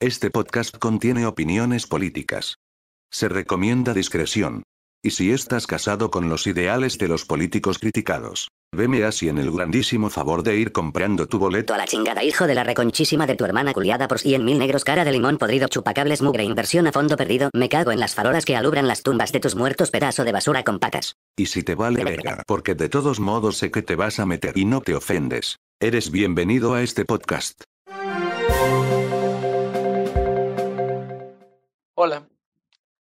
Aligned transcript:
Este 0.00 0.30
podcast 0.30 0.78
contiene 0.78 1.26
opiniones 1.26 1.88
políticas. 1.88 2.58
Se 3.10 3.28
recomienda 3.28 3.94
discreción. 3.94 4.62
Y 5.02 5.10
si 5.10 5.32
estás 5.32 5.66
casado 5.66 6.12
con 6.12 6.28
los 6.28 6.46
ideales 6.46 6.98
de 6.98 7.08
los 7.08 7.24
políticos 7.24 7.80
criticados, 7.80 8.48
veme 8.72 9.02
así 9.02 9.28
en 9.28 9.38
el 9.38 9.50
grandísimo 9.50 10.08
favor 10.08 10.44
de 10.44 10.56
ir 10.56 10.70
comprando 10.70 11.26
tu 11.26 11.40
boleto 11.40 11.74
a 11.74 11.78
la 11.78 11.86
chingada, 11.88 12.22
hijo 12.22 12.46
de 12.46 12.54
la 12.54 12.62
reconchísima 12.62 13.26
de 13.26 13.34
tu 13.34 13.44
hermana 13.44 13.74
culiada 13.74 14.06
por 14.06 14.20
cien 14.20 14.44
mil 14.44 14.60
negros, 14.60 14.84
cara 14.84 15.04
de 15.04 15.10
limón 15.10 15.36
podrido, 15.36 15.66
chupacables, 15.66 16.22
mugre, 16.22 16.44
inversión 16.44 16.86
a 16.86 16.92
fondo 16.92 17.16
perdido, 17.16 17.50
me 17.52 17.68
cago 17.68 17.90
en 17.90 17.98
las 17.98 18.14
farolas 18.14 18.44
que 18.44 18.54
alumbran 18.54 18.86
las 18.86 19.02
tumbas 19.02 19.32
de 19.32 19.40
tus 19.40 19.56
muertos, 19.56 19.90
pedazo 19.90 20.22
de 20.22 20.30
basura 20.30 20.62
con 20.62 20.78
patas. 20.78 21.16
Y 21.36 21.46
si 21.46 21.64
te 21.64 21.74
vale 21.74 22.04
verga, 22.04 22.44
porque 22.46 22.76
de 22.76 22.88
todos 22.88 23.18
modos 23.18 23.56
sé 23.56 23.72
que 23.72 23.82
te 23.82 23.96
vas 23.96 24.20
a 24.20 24.26
meter 24.26 24.58
y 24.58 24.64
no 24.64 24.80
te 24.80 24.94
ofendes, 24.94 25.56
eres 25.80 26.12
bienvenido 26.12 26.74
a 26.74 26.82
este 26.82 27.04
podcast. 27.04 27.64
Hola. 32.00 32.28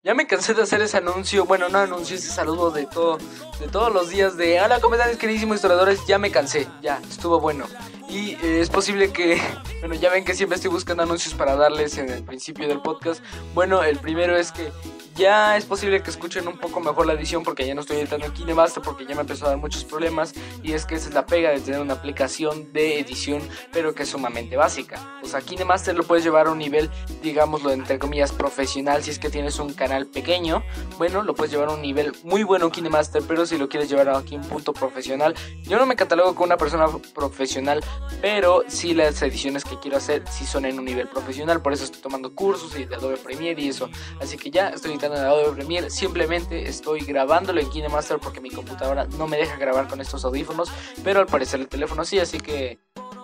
Ya 0.02 0.16
me 0.16 0.25
cansé 0.25 0.55
de 0.55 0.63
hacer 0.63 0.81
ese 0.81 0.98
anuncio, 0.98 1.45
bueno, 1.45 1.70
no 1.70 1.77
anuncio, 1.77 2.16
ese 2.16 2.31
saludo 2.31 2.71
de 2.71 2.88
todo, 2.88 3.20
de 3.59 3.67
todos 3.67 3.93
los 3.93 4.09
días 4.09 4.35
de 4.35 4.59
hola, 4.59 4.81
¿cómo 4.81 4.95
están, 4.95 5.15
queridísimos 5.15 5.57
historiadores? 5.57 5.99
Ya 6.07 6.17
me 6.17 6.31
cansé, 6.31 6.67
ya, 6.81 6.99
estuvo 7.07 7.39
bueno. 7.39 7.65
Y 8.09 8.31
eh, 8.43 8.62
es 8.62 8.71
posible 8.71 9.13
que, 9.13 9.39
bueno, 9.81 9.93
ya 9.93 10.09
ven 10.09 10.25
que 10.25 10.34
siempre 10.34 10.55
estoy 10.55 10.71
buscando 10.71 11.03
anuncios 11.03 11.35
para 11.35 11.55
darles 11.55 11.99
en 11.99 12.09
el 12.09 12.23
principio 12.23 12.67
del 12.67 12.81
podcast. 12.81 13.23
Bueno, 13.53 13.84
el 13.84 13.99
primero 13.99 14.35
es 14.35 14.52
que 14.52 14.71
ya 15.20 15.58
es 15.58 15.66
posible 15.66 16.02
que 16.02 16.09
escuchen 16.09 16.48
un 16.48 16.58
poco 16.58 16.80
mejor 16.80 17.05
la 17.05 17.12
edición 17.12 17.44
porque 17.44 17.68
ya 17.68 17.76
no 17.76 17.82
estoy 17.82 17.98
editando 17.98 18.26
en 18.26 18.32
KineMaster 18.32 18.82
porque 18.82 19.05
ya 19.05 19.16
me 19.16 19.22
empezó 19.22 19.46
a 19.46 19.50
dar 19.50 19.58
muchos 19.58 19.84
problemas 19.84 20.34
y 20.64 20.72
es 20.72 20.86
que 20.86 20.96
esa 20.96 21.10
es 21.10 21.14
la 21.14 21.26
pega 21.26 21.50
de 21.50 21.60
tener 21.60 21.82
una 21.82 21.96
aplicación 21.96 22.72
de 22.72 23.00
edición 23.00 23.41
pero 23.74 23.94
que 23.94 24.04
es 24.04 24.10
sumamente 24.10 24.55
básica. 24.55 25.20
O 25.22 25.27
sea, 25.27 25.41
KineMaster 25.41 25.94
lo 25.94 26.04
puedes 26.04 26.24
llevar 26.24 26.48
a 26.48 26.52
un 26.52 26.58
nivel, 26.58 26.90
digámoslo 27.22 27.72
entre 27.72 28.00
comillas, 28.00 28.32
profesional 28.32 29.04
si 29.04 29.12
es 29.12 29.20
que 29.20 29.30
tienes 29.30 29.60
un 29.60 29.74
canal 29.74 30.08
pequeño. 30.08 30.63
Bueno, 30.98 31.21
lo 31.21 31.36
puedes 31.36 31.52
llevar 31.52 31.68
a 31.68 31.74
un 31.74 31.82
nivel 31.82 32.13
muy 32.24 32.43
bueno 32.43 32.71
KineMaster, 32.71 33.21
pero 33.27 33.46
si 33.46 33.58
lo 33.58 33.68
quieres 33.68 33.90
llevar 33.90 34.08
aquí 34.08 34.36
a 34.36 34.38
un 34.38 34.46
punto 34.46 34.71
profesional, 34.71 35.36
yo 35.63 35.77
no 35.77 35.86
me 35.86 35.98
catalogo 35.98 36.34
como 36.34 36.46
una 36.46 36.58
persona 36.58 36.88
profesional, 37.13 37.84
pero 38.21 38.63
sí 38.68 38.93
las 38.93 39.21
ediciones 39.21 39.65
que 39.65 39.77
quiero 39.80 39.98
hacer 39.98 40.24
sí 40.32 40.46
son 40.46 40.63
en 40.63 40.80
un 40.80 40.86
nivel 40.86 41.10
profesional, 41.10 41.62
por 41.62 41.74
eso 41.74 41.84
estoy 41.84 42.02
tomando 42.02 42.34
cursos 42.34 42.80
y 42.80 42.86
de 42.86 42.96
Adobe 42.96 43.18
Premiere 43.18 43.62
y 43.62 43.68
eso. 43.68 43.90
Así 44.21 44.38
que 44.38 44.49
ya 44.49 44.70
estoy 44.70 44.91
editando 44.91 45.09
en 45.15 45.24
Adobe 45.24 45.90
simplemente 45.90 46.70
estoy 46.70 47.02
grabándolo 47.02 47.60
en 47.62 47.70
KineMaster 47.70 48.20
porque 48.20 48.41
mi 48.41 48.49
computadora 48.49 49.05
no 49.05 49.27
me 49.27 49.38
deja 49.38 49.57
grabar 49.57 49.88
con 49.88 50.02
estos 50.02 50.26
audífonos, 50.26 50.70
pero 51.04 51.20
al 51.20 51.27
parecer 51.27 51.60
el 51.60 51.68
teléfono 51.68 52.05
sí, 52.05 52.20
así 52.20 52.40
que 52.40 52.79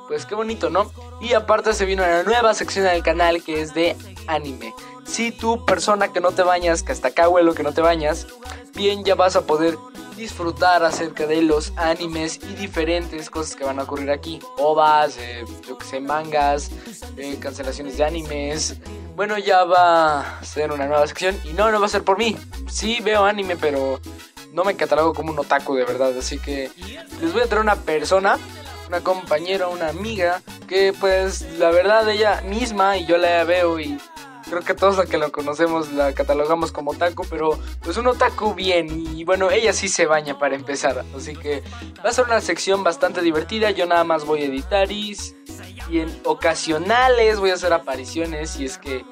pues 0.08 0.26
qué 0.26 0.36
bonito, 0.36 0.70
¿no? 0.70 0.92
Y 1.22 1.34
aparte 1.34 1.74
se 1.74 1.86
vino 1.86 2.04
una 2.04 2.24
nueva 2.24 2.54
sección 2.54 2.86
del 2.86 3.04
canal 3.04 3.44
que 3.44 3.62
es 3.62 3.74
de 3.74 3.96
anime. 4.28 4.74
Si 5.06 5.32
tú, 5.32 5.64
persona 5.66 6.12
que 6.12 6.20
no 6.20 6.32
te 6.32 6.44
bañas, 6.44 6.84
que 6.84 6.92
hasta 6.92 7.10
acá 7.10 7.30
huelo 7.30 7.54
que 7.54 7.64
no 7.64 7.74
te 7.74 7.82
bañas, 7.82 8.28
bien 8.74 9.04
ya 9.04 9.16
vas 9.16 9.36
a 9.36 9.46
poder 9.46 9.78
disfrutar 10.16 10.84
acerca 10.84 11.28
de 11.28 11.42
los 11.42 11.74
animes 11.76 12.40
y 12.42 12.56
diferentes 12.56 13.30
cosas 13.30 13.56
que 13.56 13.64
van 13.64 13.80
a 13.80 13.84
ocurrir 13.84 14.12
aquí. 14.12 14.40
Ovas, 14.58 15.18
eh, 15.18 15.44
yo 15.68 15.78
que 15.78 15.86
sé, 15.86 16.00
mangas, 16.00 16.72
eh, 17.18 17.38
cancelaciones 17.40 17.98
de 17.98 18.04
animes. 18.04 18.78
Bueno, 19.16 19.38
ya 19.38 19.64
va 19.64 20.40
a 20.40 20.44
ser 20.44 20.72
una 20.72 20.88
nueva 20.88 21.06
sección 21.08 21.40
y 21.44 21.54
no, 21.54 21.72
no 21.72 21.80
va 21.80 21.86
a 21.86 21.90
ser 21.90 22.04
por 22.04 22.18
mí. 22.18 22.38
Sí 22.68 23.00
veo 23.02 23.26
anime, 23.26 23.56
pero 23.56 24.00
no 24.52 24.64
me 24.64 24.76
catalogo 24.76 25.14
como 25.14 25.32
un 25.32 25.40
otaku 25.40 25.76
de 25.76 25.86
verdad. 25.86 26.18
Así 26.18 26.40
que 26.40 26.72
les 27.22 27.34
voy 27.34 27.42
a 27.42 27.46
traer 27.46 27.62
una 27.62 27.76
persona, 27.76 28.38
una 28.88 29.02
compañera, 29.02 29.68
una 29.68 29.90
amiga, 29.90 30.42
que 30.68 30.94
pues 31.00 31.42
la 31.58 31.72
verdad 31.72 32.10
ella 32.10 32.42
misma 32.42 32.98
y 32.98 33.06
yo 33.06 33.18
la 33.18 33.44
veo 33.44 33.80
y 33.80 33.98
creo 34.50 34.62
que 34.62 34.74
todos 34.74 34.98
los 34.98 35.08
que 35.08 35.18
lo 35.18 35.32
conocemos 35.32 35.92
la 35.92 36.14
catalogamos 36.14 36.72
como 36.72 36.92
otaku, 36.92 37.26
pero 37.30 37.58
pues 37.82 37.98
un 37.98 38.08
otaku 38.08 38.54
bien 38.54 38.88
y 39.16 39.24
bueno, 39.24 39.50
ella 39.52 39.74
sí 39.74 39.88
se 39.88 40.06
baña 40.06 40.38
para 40.38 40.56
empezar, 40.56 41.04
así 41.16 41.36
que 41.36 41.64
va 42.04 42.10
a 42.10 42.14
ser 42.14 42.26
una 42.26 42.42
sección 42.42 42.84
bastante 42.84 43.22
divertida, 43.22 43.72
yo 43.72 43.86
nada 43.86 44.04
más 44.04 44.26
voy 44.26 44.44
a 44.44 44.46
editar 44.46 44.92
y, 44.92 45.18
y 45.90 46.00
en 46.00 46.22
ocasionales 46.24 47.40
voy 47.40 47.52
a 47.52 47.56
hacer 47.56 47.74
apariciones 47.74 48.60
y 48.60 48.66
es 48.66 48.78
que 48.78 49.04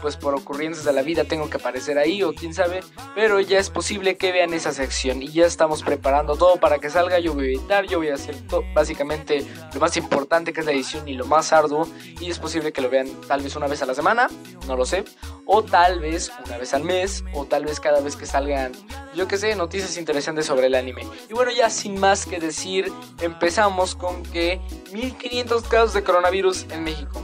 pues 0.00 0.16
por 0.16 0.34
ocurrencias 0.34 0.84
de 0.84 0.92
la 0.92 1.02
vida 1.02 1.24
tengo 1.24 1.48
que 1.50 1.56
aparecer 1.56 1.98
ahí 1.98 2.22
o 2.22 2.34
quién 2.34 2.54
sabe, 2.54 2.80
pero 3.14 3.40
ya 3.40 3.58
es 3.58 3.70
posible 3.70 4.16
que 4.16 4.32
vean 4.32 4.54
esa 4.54 4.72
sección 4.72 5.22
y 5.22 5.28
ya 5.28 5.46
estamos 5.46 5.82
preparando 5.82 6.36
todo 6.36 6.56
para 6.56 6.78
que 6.78 6.90
salga, 6.90 7.18
yo 7.18 7.34
voy 7.34 7.44
a 7.44 7.48
editar, 7.48 7.86
yo 7.86 7.98
voy 7.98 8.08
a 8.08 8.14
hacer 8.14 8.36
todo, 8.46 8.62
básicamente 8.74 9.46
lo 9.72 9.80
más 9.80 9.96
importante 9.96 10.52
que 10.52 10.60
es 10.60 10.66
la 10.66 10.72
edición 10.72 11.08
y 11.08 11.14
lo 11.14 11.26
más 11.26 11.52
arduo 11.52 11.88
y 12.20 12.30
es 12.30 12.38
posible 12.38 12.72
que 12.72 12.80
lo 12.80 12.90
vean 12.90 13.08
tal 13.26 13.42
vez 13.42 13.56
una 13.56 13.66
vez 13.66 13.82
a 13.82 13.86
la 13.86 13.94
semana, 13.94 14.28
no 14.66 14.76
lo 14.76 14.84
sé, 14.84 15.04
o 15.46 15.62
tal 15.62 16.00
vez 16.00 16.30
una 16.46 16.58
vez 16.58 16.74
al 16.74 16.84
mes 16.84 17.24
o 17.32 17.44
tal 17.44 17.64
vez 17.64 17.80
cada 17.80 18.00
vez 18.00 18.16
que 18.16 18.26
salgan, 18.26 18.72
yo 19.14 19.28
que 19.28 19.36
sé, 19.36 19.54
noticias 19.54 19.96
interesantes 19.96 20.46
sobre 20.46 20.66
el 20.66 20.74
anime. 20.74 21.06
Y 21.28 21.34
bueno, 21.34 21.50
ya 21.50 21.70
sin 21.70 21.98
más 21.98 22.26
que 22.26 22.38
decir, 22.38 22.92
empezamos 23.20 23.94
con 23.94 24.22
que 24.22 24.60
1500 24.92 25.62
casos 25.64 25.94
de 25.94 26.02
coronavirus 26.02 26.66
en 26.70 26.84
México. 26.84 27.20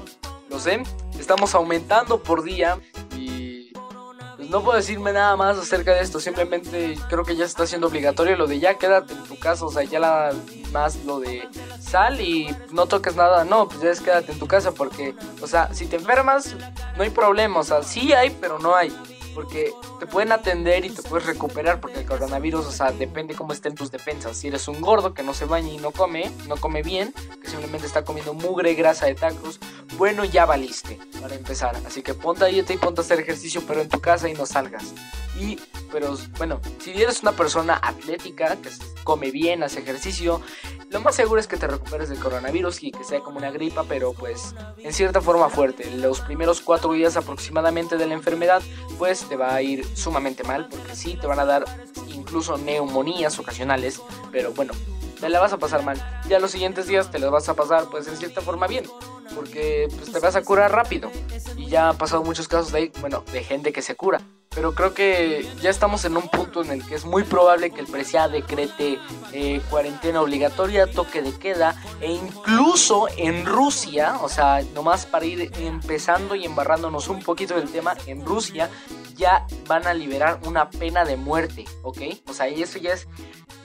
Lo 0.48 0.60
sé, 0.60 0.82
estamos 1.18 1.54
aumentando 1.54 2.22
por 2.22 2.42
día 2.42 2.78
y 3.16 3.72
pues 4.36 4.50
no 4.50 4.62
puedo 4.62 4.76
decirme 4.76 5.12
nada 5.12 5.36
más 5.36 5.58
acerca 5.58 5.94
de 5.94 6.02
esto, 6.02 6.20
simplemente 6.20 6.98
creo 7.08 7.24
que 7.24 7.36
ya 7.36 7.44
está 7.44 7.66
siendo 7.66 7.86
obligatorio 7.88 8.36
lo 8.36 8.46
de 8.46 8.60
ya 8.60 8.74
quédate 8.74 9.14
en 9.14 9.24
tu 9.24 9.38
casa, 9.38 9.64
o 9.64 9.70
sea, 9.70 9.82
ya 9.82 9.98
la, 9.98 10.32
más 10.72 11.04
lo 11.04 11.20
de 11.20 11.48
sal 11.80 12.20
y 12.20 12.54
no 12.72 12.86
toques 12.86 13.16
nada, 13.16 13.44
no, 13.44 13.68
pues 13.68 13.80
ya 13.80 13.90
es 13.90 14.00
quédate 14.00 14.32
en 14.32 14.38
tu 14.38 14.46
casa 14.46 14.72
porque, 14.72 15.14
o 15.42 15.46
sea, 15.46 15.72
si 15.74 15.86
te 15.86 15.96
enfermas 15.96 16.54
no 16.96 17.02
hay 17.02 17.10
problema, 17.10 17.60
o 17.60 17.64
sea, 17.64 17.82
sí 17.82 18.12
hay, 18.12 18.30
pero 18.30 18.58
no 18.58 18.74
hay 18.74 18.92
porque 19.36 19.70
te 19.98 20.06
pueden 20.06 20.32
atender 20.32 20.84
y 20.84 20.90
te 20.90 21.02
puedes 21.02 21.26
recuperar 21.26 21.80
porque 21.80 22.00
el 22.00 22.06
coronavirus, 22.06 22.66
o 22.66 22.72
sea, 22.72 22.92
depende 22.92 23.34
cómo 23.34 23.52
estén 23.52 23.74
tus 23.74 23.90
defensas. 23.90 24.36
Si 24.36 24.48
eres 24.48 24.68
un 24.68 24.80
gordo 24.80 25.14
que 25.14 25.22
no 25.22 25.34
se 25.34 25.44
baña 25.44 25.72
y 25.72 25.78
no 25.78 25.90
come, 25.90 26.30
no 26.48 26.56
come 26.56 26.82
bien, 26.82 27.14
que 27.40 27.48
simplemente 27.48 27.86
está 27.86 28.04
comiendo 28.04 28.34
mugre, 28.34 28.74
grasa 28.74 29.06
de 29.06 29.14
tacos, 29.14 29.60
bueno, 29.96 30.24
ya 30.24 30.44
valiste 30.44 30.98
para 31.20 31.34
empezar. 31.34 31.76
Así 31.86 32.02
que 32.02 32.14
ponte 32.14 32.44
a 32.44 32.48
dieta 32.48 32.72
y 32.72 32.76
ponte 32.76 33.00
a 33.00 33.04
hacer 33.04 33.20
ejercicio, 33.20 33.62
pero 33.66 33.80
en 33.80 33.88
tu 33.88 34.00
casa 34.00 34.28
y 34.28 34.34
no 34.34 34.46
salgas. 34.46 34.94
Y, 35.38 35.58
pero 35.92 36.16
bueno, 36.38 36.60
si 36.78 36.90
eres 36.90 37.22
una 37.22 37.32
persona 37.32 37.78
atlética, 37.82 38.56
que 38.56 38.70
come 39.04 39.30
bien, 39.30 39.62
hace 39.62 39.80
ejercicio, 39.80 40.40
lo 40.90 41.00
más 41.00 41.16
seguro 41.16 41.40
es 41.40 41.46
que 41.46 41.56
te 41.56 41.66
recuperes 41.66 42.08
del 42.08 42.18
coronavirus 42.18 42.82
y 42.82 42.92
que 42.92 43.04
sea 43.04 43.20
como 43.20 43.38
una 43.38 43.50
gripa, 43.50 43.84
pero 43.88 44.12
pues 44.12 44.54
en 44.78 44.92
cierta 44.92 45.20
forma 45.20 45.48
fuerte. 45.48 45.90
Los 45.90 46.20
primeros 46.20 46.60
cuatro 46.60 46.92
días 46.92 47.16
aproximadamente 47.16 47.96
de 47.96 48.06
la 48.06 48.14
enfermedad, 48.14 48.62
pues 48.98 49.28
te 49.28 49.36
va 49.36 49.54
a 49.54 49.62
ir 49.62 49.85
sumamente 49.94 50.44
mal, 50.44 50.68
porque 50.68 50.94
sí, 50.94 51.16
te 51.20 51.26
van 51.26 51.38
a 51.38 51.44
dar 51.44 51.64
incluso 52.08 52.56
neumonías 52.58 53.38
ocasionales, 53.38 54.00
pero 54.32 54.52
bueno, 54.52 54.72
te 55.20 55.28
la 55.28 55.40
vas 55.40 55.52
a 55.52 55.58
pasar 55.58 55.82
mal. 55.82 56.02
Ya 56.28 56.38
los 56.38 56.50
siguientes 56.50 56.86
días 56.86 57.10
te 57.10 57.18
las 57.18 57.30
vas 57.30 57.48
a 57.48 57.54
pasar 57.54 57.86
pues 57.90 58.06
en 58.08 58.16
cierta 58.16 58.40
forma 58.40 58.66
bien, 58.66 58.84
porque 59.34 59.88
pues 59.96 60.12
te 60.12 60.18
vas 60.18 60.36
a 60.36 60.42
curar 60.42 60.72
rápido. 60.72 61.10
Y 61.56 61.66
ya 61.66 61.90
han 61.90 61.98
pasado 61.98 62.22
muchos 62.22 62.48
casos 62.48 62.72
de, 62.72 62.92
bueno, 63.00 63.24
de 63.32 63.42
gente 63.42 63.72
que 63.72 63.82
se 63.82 63.94
cura 63.94 64.20
pero 64.56 64.74
creo 64.74 64.94
que 64.94 65.46
ya 65.60 65.68
estamos 65.68 66.06
en 66.06 66.16
un 66.16 66.30
punto 66.30 66.62
en 66.62 66.70
el 66.70 66.86
que 66.86 66.94
es 66.94 67.04
muy 67.04 67.24
probable 67.24 67.70
que 67.70 67.80
el 67.82 67.86
PRESIA 67.86 68.28
decrete 68.28 68.98
eh, 69.34 69.60
cuarentena 69.68 70.22
obligatoria, 70.22 70.90
toque 70.90 71.20
de 71.20 71.32
queda, 71.32 71.78
e 72.00 72.10
incluso 72.10 73.06
en 73.18 73.44
Rusia, 73.44 74.16
o 74.22 74.30
sea, 74.30 74.62
nomás 74.74 75.04
para 75.04 75.26
ir 75.26 75.52
empezando 75.58 76.34
y 76.34 76.46
embarrándonos 76.46 77.08
un 77.08 77.22
poquito 77.22 77.54
del 77.54 77.70
tema, 77.70 77.98
en 78.06 78.24
Rusia 78.24 78.70
ya 79.16 79.46
van 79.66 79.86
a 79.86 79.94
liberar 79.94 80.40
una 80.44 80.70
pena 80.70 81.04
de 81.04 81.16
muerte, 81.16 81.64
¿ok? 81.82 81.98
O 82.28 82.32
sea, 82.32 82.48
y 82.48 82.62
eso 82.62 82.78
ya 82.78 82.92
es 82.92 83.08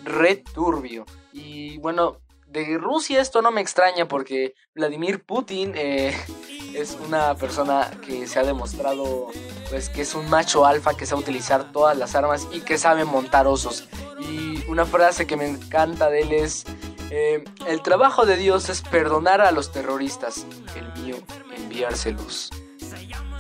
returbio. 0.04 1.06
Y 1.34 1.78
bueno, 1.78 2.18
de 2.48 2.78
Rusia 2.78 3.22
esto 3.22 3.42
no 3.42 3.52
me 3.52 3.62
extraña 3.62 4.08
porque 4.08 4.56
Vladimir 4.76 5.24
Putin 5.24 5.74
eh, 5.76 6.16
es 6.76 6.98
una 7.06 7.36
persona 7.36 7.92
que 8.06 8.28
se 8.28 8.40
ha 8.40 8.44
demostrado 8.44 9.30
pues 9.70 9.90
que 9.90 10.02
es 10.02 10.16
un 10.16 10.30
macho 10.30 10.66
alfa 10.66 10.96
que 10.96 11.06
sabe 11.06 11.22
utilizar 11.22 11.72
todas 11.72 11.98
las 11.98 12.16
armas 12.16 12.48
y 12.52 12.60
que 12.62 12.78
sabe 12.78 13.06
montar 13.06 13.48
osos. 13.48 13.88
Y 14.20 14.64
una 14.68 14.86
frase 14.86 15.26
que 15.26 15.38
me 15.38 15.48
encanta 15.48 16.10
de 16.10 16.22
él 16.22 16.34
es 16.34 16.66
eh, 17.10 17.44
el 17.68 17.82
trabajo 17.82 18.26
de 18.26 18.38
Dios 18.38 18.70
es 18.70 18.82
perdonar 18.82 19.42
a 19.42 19.52
los 19.52 19.72
terroristas, 19.72 20.46
el 20.76 21.02
mío 21.02 21.16
enviárselos. 21.58 22.50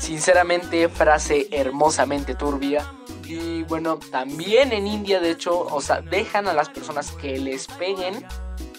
Sinceramente, 0.01 0.89
frase 0.89 1.47
hermosamente 1.51 2.33
turbia. 2.33 2.91
Y 3.23 3.61
bueno, 3.63 3.99
también 4.09 4.73
en 4.73 4.87
India, 4.87 5.19
de 5.19 5.29
hecho, 5.29 5.59
o 5.59 5.79
sea, 5.79 6.01
dejan 6.01 6.47
a 6.47 6.53
las 6.53 6.69
personas 6.69 7.11
que 7.11 7.37
les 7.37 7.67
peguen 7.67 8.25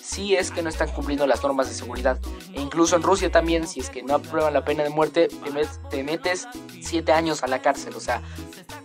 si 0.03 0.35
es 0.35 0.51
que 0.51 0.63
no 0.63 0.69
están 0.69 0.91
cumpliendo 0.91 1.25
las 1.29 1.41
normas 1.45 1.69
de 1.69 1.75
seguridad. 1.75 2.19
E 2.53 2.61
incluso 2.61 2.97
en 2.97 3.03
Rusia 3.03 3.31
también, 3.31 3.69
si 3.69 3.79
es 3.79 3.89
que 3.89 4.03
no 4.03 4.17
aprueban 4.17 4.53
la 4.53 4.65
pena 4.65 4.83
de 4.83 4.91
muerte, 4.91 5.29
te, 5.91 6.03
metes 6.03 6.49
siete 6.83 7.13
años 7.13 7.45
a 7.45 7.47
la 7.47 7.63
cárcel. 7.63 7.95
O 7.95 8.01
sea, 8.01 8.21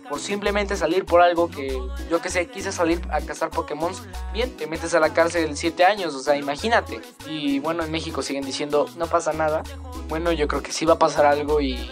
por 0.08 0.20
simplemente 0.20 0.76
salir 0.76 1.04
por 1.04 1.20
algo 1.20 1.50
que, 1.50 1.76
yo 2.08 2.22
que 2.22 2.30
sé, 2.30 2.46
quise 2.46 2.70
salir 2.70 3.02
a 3.10 3.20
cazar 3.20 3.50
Pokémon, 3.50 3.92
bien, 4.32 4.56
te 4.56 4.68
metes 4.68 4.94
a 4.94 5.00
la 5.00 5.12
cárcel 5.12 5.56
siete 5.56 5.84
años, 5.84 6.14
o 6.14 6.20
sea, 6.20 6.36
imagínate. 6.36 7.00
Y 7.26 7.58
bueno, 7.58 7.82
en 7.82 7.90
México 7.90 8.22
siguen 8.22 8.44
diciendo, 8.44 8.86
no 8.96 9.08
pasa 9.08 9.32
nada. 9.32 9.64
Bueno, 10.08 10.30
yo 10.30 10.46
creo 10.46 10.62
que 10.62 10.70
sí 10.70 10.84
va 10.86 10.94
a 10.94 10.98
pasar 11.00 11.26
algo 11.26 11.60
y 11.60 11.90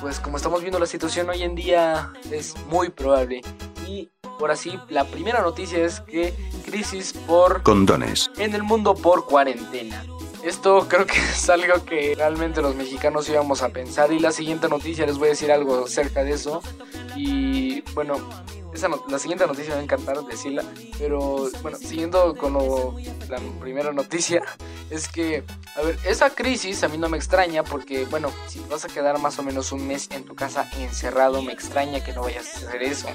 pues 0.00 0.20
como 0.20 0.36
estamos 0.36 0.60
viendo 0.60 0.78
la 0.78 0.86
situación 0.86 1.28
hoy 1.28 1.42
en 1.42 1.54
día 1.54 2.12
es 2.30 2.54
muy 2.66 2.90
probable. 2.90 3.40
Y 3.86 4.10
por 4.38 4.50
así, 4.50 4.78
la 4.88 5.04
primera 5.04 5.40
noticia 5.40 5.84
es 5.84 6.00
que 6.00 6.34
crisis 6.64 7.12
por 7.26 7.62
condones 7.62 8.30
en 8.38 8.54
el 8.54 8.62
mundo 8.62 8.94
por 8.94 9.26
cuarentena. 9.26 10.04
Esto 10.44 10.86
creo 10.88 11.06
que 11.06 11.18
es 11.32 11.48
algo 11.50 11.84
que 11.84 12.14
realmente 12.16 12.62
los 12.62 12.74
mexicanos 12.74 13.28
íbamos 13.28 13.62
a 13.62 13.70
pensar 13.70 14.12
y 14.12 14.20
la 14.20 14.32
siguiente 14.32 14.68
noticia 14.68 15.06
les 15.06 15.18
voy 15.18 15.28
a 15.28 15.30
decir 15.30 15.50
algo 15.50 15.84
acerca 15.84 16.22
de 16.22 16.32
eso. 16.32 16.62
Y 17.18 17.82
bueno, 17.94 18.16
la 19.08 19.18
siguiente 19.18 19.44
noticia 19.46 19.70
me 19.70 19.74
va 19.74 19.80
a 19.80 19.82
encantar 19.82 20.24
decirla, 20.24 20.62
pero 20.98 21.50
bueno, 21.62 21.76
siguiendo 21.78 22.36
con 22.36 22.54
la 23.28 23.38
primera 23.60 23.92
noticia, 23.92 24.42
es 24.90 25.08
que, 25.08 25.42
a 25.74 25.82
ver, 25.82 25.98
esa 26.04 26.30
crisis 26.30 26.84
a 26.84 26.88
mí 26.88 26.96
no 26.96 27.08
me 27.08 27.16
extraña 27.16 27.64
porque, 27.64 28.04
bueno, 28.04 28.32
si 28.46 28.60
vas 28.70 28.84
a 28.84 28.88
quedar 28.88 29.18
más 29.18 29.38
o 29.38 29.42
menos 29.42 29.72
un 29.72 29.86
mes 29.86 30.08
en 30.12 30.24
tu 30.24 30.36
casa 30.36 30.68
encerrado, 30.78 31.42
me 31.42 31.52
extraña 31.52 32.04
que 32.04 32.12
no 32.12 32.22
vayas 32.22 32.46
a 32.54 32.68
hacer 32.68 32.82
eso. 32.82 33.08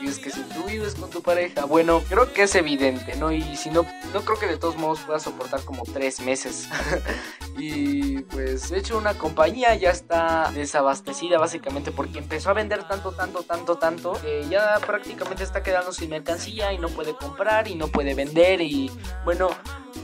Y 0.00 0.08
es 0.08 0.18
que 0.18 0.30
si 0.30 0.42
tú 0.42 0.64
vives 0.64 0.94
con 0.94 1.10
tu 1.10 1.22
pareja, 1.22 1.64
bueno, 1.64 2.02
creo 2.08 2.32
que 2.32 2.42
es 2.42 2.54
evidente, 2.54 3.16
¿no? 3.16 3.32
Y 3.32 3.56
si 3.56 3.70
no, 3.70 3.86
no 4.12 4.20
creo 4.22 4.38
que 4.38 4.46
de 4.46 4.58
todos 4.58 4.76
modos 4.76 5.00
puedas 5.00 5.22
soportar 5.22 5.62
como 5.64 5.84
tres 5.84 6.20
meses. 6.20 6.68
y 7.58 8.18
pues, 8.22 8.70
de 8.70 8.78
hecho, 8.78 8.98
una 8.98 9.14
compañía 9.14 9.74
ya 9.74 9.90
está 9.90 10.50
desabastecida 10.54 11.38
básicamente 11.38 11.92
porque 11.92 12.18
empezó 12.18 12.50
a 12.50 12.54
vender 12.54 12.86
tanto, 12.86 13.12
tanto, 13.12 13.42
tanto, 13.42 13.76
tanto, 13.76 14.12
que 14.20 14.46
ya 14.48 14.78
prácticamente 14.86 15.44
está 15.44 15.62
quedando 15.62 15.92
sin 15.92 16.10
mercancía 16.10 16.72
y 16.72 16.78
no 16.78 16.88
puede 16.88 17.14
comprar 17.14 17.68
y 17.68 17.74
no 17.74 17.88
puede 17.88 18.14
vender. 18.14 18.60
Y 18.60 18.90
bueno, 19.24 19.50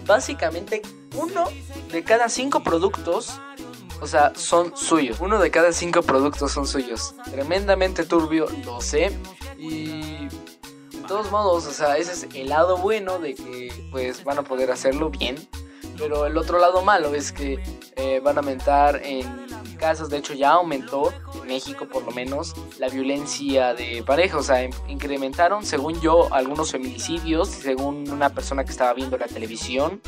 básicamente 0.07 0.83
uno 1.15 1.45
de 1.91 2.03
cada 2.03 2.29
cinco 2.29 2.63
productos 2.63 3.39
o 4.03 4.07
sea, 4.09 4.33
son 4.35 4.77
suyos. 4.77 5.21
Uno 5.21 5.39
de 5.39 5.53
cada 5.53 5.73
cinco 5.73 6.03
productos 6.03 6.51
son 6.51 6.67
suyos. 6.67 7.15
Tremendamente 7.31 8.05
turbio, 8.05 8.49
lo 8.65 8.81
sé. 8.81 9.17
Y 9.63 10.27
de 10.27 11.07
todos 11.07 11.31
modos, 11.31 11.67
o 11.67 11.73
sea, 11.73 11.97
ese 11.97 12.13
es 12.13 12.27
el 12.35 12.49
lado 12.49 12.79
bueno 12.79 13.21
de 13.21 13.35
que 13.35 13.73
pues 13.93 14.25
van 14.25 14.39
a 14.39 14.43
poder 14.43 14.73
hacerlo 14.73 15.11
bien. 15.11 15.37
Pero 15.97 16.27
el 16.27 16.37
otro 16.37 16.59
lado 16.59 16.83
malo 16.83 17.15
es 17.15 17.31
que 17.31 17.63
eh, 17.97 18.21
van 18.21 18.37
a 18.39 18.41
aumentar 18.41 19.01
en 19.05 19.47
casas, 19.79 20.09
de 20.09 20.19
hecho 20.19 20.35
ya 20.35 20.53
aumentó 20.53 21.13
en 21.35 21.47
México 21.47 21.87
por 21.87 22.05
lo 22.05 22.13
menos 22.13 22.55
la 22.79 22.89
violencia 22.89 23.75
de 23.75 24.03
pareja, 24.05 24.39
o 24.39 24.43
sea, 24.43 24.69
incrementaron 24.89 25.65
según 25.67 26.01
yo 26.01 26.33
algunos 26.33 26.71
feminicidios, 26.71 27.49
según 27.49 28.09
una 28.11 28.31
persona 28.31 28.65
que 28.65 28.71
estaba 28.71 28.95
viendo 28.95 29.19
la 29.19 29.27
televisión, 29.27 30.01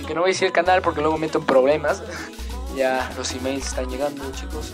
y 0.00 0.04
que 0.04 0.14
no 0.14 0.20
voy 0.20 0.30
a 0.30 0.32
decir 0.32 0.46
el 0.46 0.52
canal 0.52 0.82
porque 0.82 1.00
luego 1.00 1.16
meto 1.16 1.38
en 1.38 1.46
problemas, 1.46 2.02
ya 2.76 3.10
los 3.16 3.32
emails 3.32 3.66
están 3.66 3.88
llegando 3.88 4.30
chicos, 4.32 4.72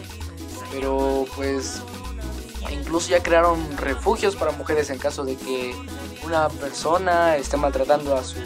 pero 0.73 1.25
pues 1.37 1.83
incluso 2.71 3.11
ya 3.11 3.23
crearon 3.23 3.77
refugios 3.77 4.37
para 4.37 4.53
mujeres 4.53 4.91
en 4.91 4.99
caso 4.99 5.25
de 5.25 5.37
que 5.37 5.75
una 6.25 6.49
persona 6.49 7.37
esté 7.37 7.57
maltratando 7.57 8.15
a 8.15 8.25
su 8.25 8.37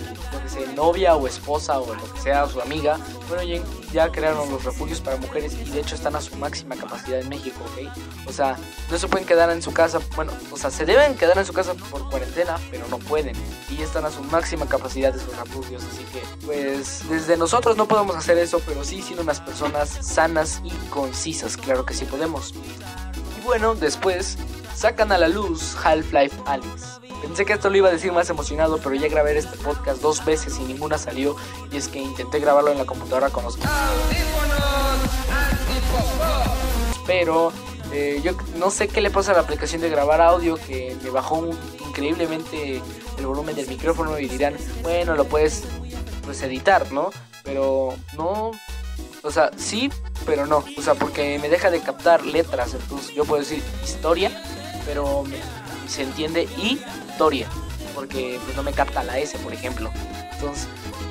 novia 0.76 1.16
o 1.16 1.26
esposa 1.26 1.80
o 1.80 1.94
lo 1.94 2.12
que 2.12 2.20
sea, 2.20 2.46
su 2.46 2.60
amiga. 2.60 2.98
Bueno, 3.28 3.42
ya, 3.42 3.62
ya, 3.92 4.12
crearon 4.12 4.50
los 4.50 4.64
refugios 4.64 5.00
para 5.00 5.16
mujeres 5.16 5.54
y 5.54 5.70
de 5.70 5.80
hecho 5.80 5.94
están 5.94 6.14
a 6.16 6.20
su 6.20 6.36
máxima 6.36 6.76
capacidad 6.76 7.20
en 7.20 7.28
México, 7.28 7.58
¿ok? 7.64 7.88
O 8.26 8.32
sea, 8.32 8.56
no 8.90 8.98
se 8.98 9.08
pueden 9.08 9.26
quedar 9.26 9.50
en 9.50 9.62
su 9.62 9.72
casa, 9.72 10.00
bueno, 10.14 10.32
o 10.50 10.56
sea, 10.56 10.70
se 10.70 10.84
deben 10.84 11.16
quedar 11.16 11.38
en 11.38 11.44
su 11.44 11.52
casa 11.52 11.74
por 11.74 12.08
cuarentena, 12.10 12.58
pero 12.70 12.86
no 12.88 12.98
pueden. 12.98 13.36
Y 13.70 13.76
ya 13.76 13.84
están 13.84 14.04
a 14.04 14.10
su 14.10 14.22
máxima 14.24 14.66
capacidad 14.66 15.12
de 15.12 15.20
sus 15.20 15.36
refugios, 15.36 15.82
así 15.84 16.04
que, 16.12 16.22
pues, 16.46 17.08
desde 17.08 17.36
nosotros 17.36 17.76
no 17.76 17.86
podemos 17.88 18.16
hacer 18.16 18.38
eso, 18.38 18.60
pero 18.66 18.84
sí 18.84 19.02
siendo 19.02 19.22
unas 19.22 19.40
personas 19.40 19.88
sanas 19.88 20.60
y 20.64 20.70
concisas, 20.90 21.56
claro 21.56 21.84
que 21.86 21.94
sí 21.94 22.04
podemos 22.04 22.54
bueno, 23.44 23.74
después 23.74 24.38
sacan 24.74 25.12
a 25.12 25.18
la 25.18 25.28
luz 25.28 25.76
Half-Life 25.82 26.36
Alyx. 26.46 27.00
Pensé 27.22 27.44
que 27.44 27.52
esto 27.52 27.70
lo 27.70 27.76
iba 27.76 27.88
a 27.88 27.92
decir 27.92 28.12
más 28.12 28.28
emocionado, 28.30 28.78
pero 28.78 28.94
ya 28.94 29.08
grabé 29.08 29.38
este 29.38 29.56
podcast 29.58 30.02
dos 30.02 30.24
veces 30.24 30.58
y 30.58 30.64
ninguna 30.64 30.98
salió. 30.98 31.36
Y 31.70 31.76
es 31.76 31.88
que 31.88 32.00
intenté 32.00 32.40
grabarlo 32.40 32.72
en 32.72 32.78
la 32.78 32.84
computadora 32.84 33.30
con 33.30 33.44
los... 33.44 33.58
Pero 37.06 37.52
eh, 37.92 38.20
yo 38.24 38.32
no 38.56 38.70
sé 38.70 38.88
qué 38.88 39.00
le 39.00 39.10
pasa 39.10 39.32
a 39.32 39.34
la 39.34 39.42
aplicación 39.42 39.80
de 39.82 39.90
grabar 39.90 40.20
audio 40.20 40.56
que 40.56 40.96
me 41.02 41.10
bajó 41.10 41.48
increíblemente 41.86 42.82
el 43.18 43.26
volumen 43.26 43.54
del 43.54 43.68
micrófono 43.68 44.18
y 44.18 44.28
dirán, 44.28 44.56
bueno, 44.82 45.14
lo 45.14 45.24
puedes 45.24 45.64
pues 46.24 46.42
editar, 46.42 46.90
¿no? 46.90 47.10
Pero 47.44 47.94
no, 48.16 48.52
o 49.22 49.30
sea, 49.30 49.50
sí, 49.56 49.90
pero 50.24 50.46
no. 50.46 50.64
O 50.76 50.82
sea, 50.82 50.94
porque 50.94 51.38
me 51.38 51.48
deja 51.48 51.70
de 51.70 51.80
captar 51.80 52.24
letras. 52.24 52.74
Entonces 52.74 53.14
yo 53.14 53.24
puedo 53.24 53.40
decir 53.40 53.62
historia, 53.84 54.30
pero 54.86 55.24
se 55.86 56.02
entiende 56.02 56.48
historia. 56.56 57.48
Porque 57.94 58.40
pues 58.44 58.56
no 58.56 58.62
me 58.62 58.72
capta 58.72 59.02
la 59.02 59.18
S, 59.18 59.38
por 59.38 59.52
ejemplo. 59.52 59.90
Entonces 60.32 60.68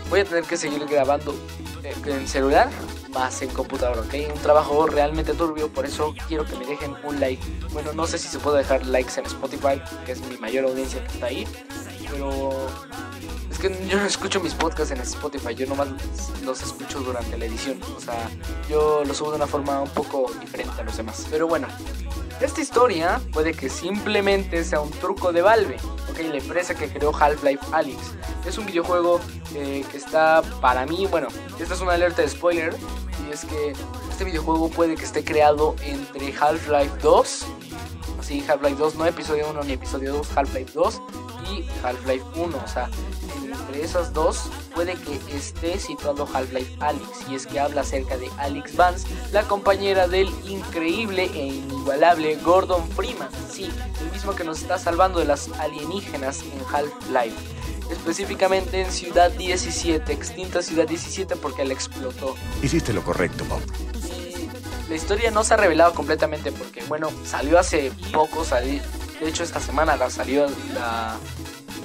voy 0.09 0.21
a 0.21 0.25
tener 0.25 0.43
que 0.43 0.57
seguir 0.57 0.85
grabando 0.85 1.35
eh, 1.83 1.95
en 2.05 2.27
celular 2.27 2.69
más 3.11 3.41
en 3.41 3.49
computadora, 3.49 4.01
¿ok? 4.01 4.13
Un 4.33 4.41
trabajo 4.41 4.87
realmente 4.87 5.33
turbio, 5.33 5.69
por 5.69 5.85
eso 5.85 6.13
quiero 6.27 6.45
que 6.45 6.55
me 6.55 6.65
dejen 6.65 6.95
un 7.03 7.19
like. 7.19 7.43
Bueno, 7.71 7.93
no 7.93 8.07
sé 8.07 8.17
si 8.17 8.27
se 8.27 8.39
puede 8.39 8.59
dejar 8.59 8.85
likes 8.85 9.19
en 9.19 9.25
Spotify, 9.25 9.81
que 10.05 10.13
es 10.13 10.21
mi 10.21 10.37
mayor 10.37 10.65
audiencia 10.65 11.03
que 11.03 11.13
está 11.13 11.25
ahí, 11.27 11.47
pero 12.09 12.67
es 13.51 13.59
que 13.59 13.87
yo 13.87 13.97
no 13.97 14.05
escucho 14.05 14.39
mis 14.39 14.53
podcasts 14.53 14.91
en 14.91 15.01
Spotify, 15.01 15.53
yo 15.53 15.67
nomás 15.67 15.89
los 16.45 16.61
escucho 16.61 17.01
durante 17.01 17.37
la 17.37 17.45
edición. 17.45 17.79
O 17.97 17.99
sea, 17.99 18.29
yo 18.69 19.03
los 19.03 19.17
subo 19.17 19.31
de 19.31 19.35
una 19.35 19.47
forma 19.47 19.81
un 19.81 19.89
poco 19.89 20.31
diferente 20.39 20.79
a 20.79 20.85
los 20.85 20.95
demás. 20.95 21.27
Pero 21.29 21.49
bueno, 21.49 21.67
esta 22.39 22.61
historia 22.61 23.19
puede 23.33 23.53
que 23.53 23.69
simplemente 23.69 24.63
sea 24.63 24.79
un 24.79 24.89
truco 24.91 25.33
de 25.33 25.41
Valve, 25.41 25.75
ok, 26.09 26.19
la 26.31 26.37
empresa 26.37 26.75
que 26.75 26.87
creó 26.87 27.13
Half-Life 27.13 27.65
Alyx. 27.73 27.99
Es 28.45 28.57
un 28.57 28.65
videojuego 28.65 29.19
eh, 29.53 29.83
que 29.91 29.97
está 29.97 30.41
para 30.61 30.85
mí, 30.85 31.05
bueno, 31.11 31.27
esta 31.59 31.73
es 31.73 31.81
una 31.81 31.93
alerta 31.93 32.21
de 32.21 32.29
spoiler, 32.29 32.73
y 33.27 33.33
es 33.33 33.43
que 33.43 33.73
este 34.09 34.23
videojuego 34.23 34.69
puede 34.69 34.95
que 34.95 35.03
esté 35.03 35.25
creado 35.25 35.75
entre 35.83 36.33
Half-Life 36.33 36.99
2, 37.03 37.45
así 38.17 38.43
Half-Life 38.47 38.77
2, 38.77 38.95
no 38.95 39.05
episodio 39.05 39.49
1 39.49 39.63
ni 39.65 39.73
episodio 39.73 40.13
2, 40.13 40.37
Half-Life 40.37 40.71
2 40.73 41.01
y 41.51 41.65
Half-Life 41.83 42.25
1, 42.35 42.57
o 42.57 42.67
sea, 42.67 42.89
entre 43.43 43.83
esas 43.83 44.13
dos 44.13 44.49
puede 44.73 44.95
que 44.95 45.19
esté 45.35 45.79
situado 45.79 46.27
Half-Life 46.33 46.77
Alyx, 46.79 47.29
y 47.29 47.35
es 47.35 47.45
que 47.47 47.59
habla 47.59 47.81
acerca 47.81 48.17
de 48.17 48.29
Alex 48.37 48.75
Vance, 48.75 49.07
la 49.31 49.43
compañera 49.43 50.07
del 50.07 50.29
increíble 50.47 51.29
e 51.33 51.47
inigualable 51.47 52.35
Gordon 52.37 52.87
Freeman, 52.91 53.29
sí, 53.51 53.69
el 54.01 54.11
mismo 54.11 54.33
que 54.33 54.43
nos 54.43 54.61
está 54.61 54.77
salvando 54.77 55.19
de 55.19 55.25
las 55.25 55.49
alienígenas 55.59 56.41
en 56.41 56.75
Half-Life. 56.75 57.35
Específicamente 57.91 58.81
en 58.81 58.91
Ciudad 58.91 59.31
17, 59.31 60.13
extinta 60.13 60.61
Ciudad 60.61 60.87
17 60.87 61.35
porque 61.35 61.65
la 61.65 61.73
explotó. 61.73 62.35
Hiciste 62.63 62.93
lo 62.93 63.03
correcto, 63.03 63.43
Bob. 63.49 63.59
la 64.87 64.95
historia 64.95 65.29
no 65.29 65.43
se 65.43 65.53
ha 65.53 65.57
revelado 65.57 65.93
completamente 65.93 66.53
porque, 66.53 66.81
bueno, 66.87 67.09
salió 67.25 67.59
hace 67.59 67.91
poco, 68.13 68.45
de 69.21 69.29
hecho 69.29 69.43
esta 69.43 69.59
semana 69.59 69.95
la 69.95 70.09
salió 70.09 70.47
la, 70.73 71.15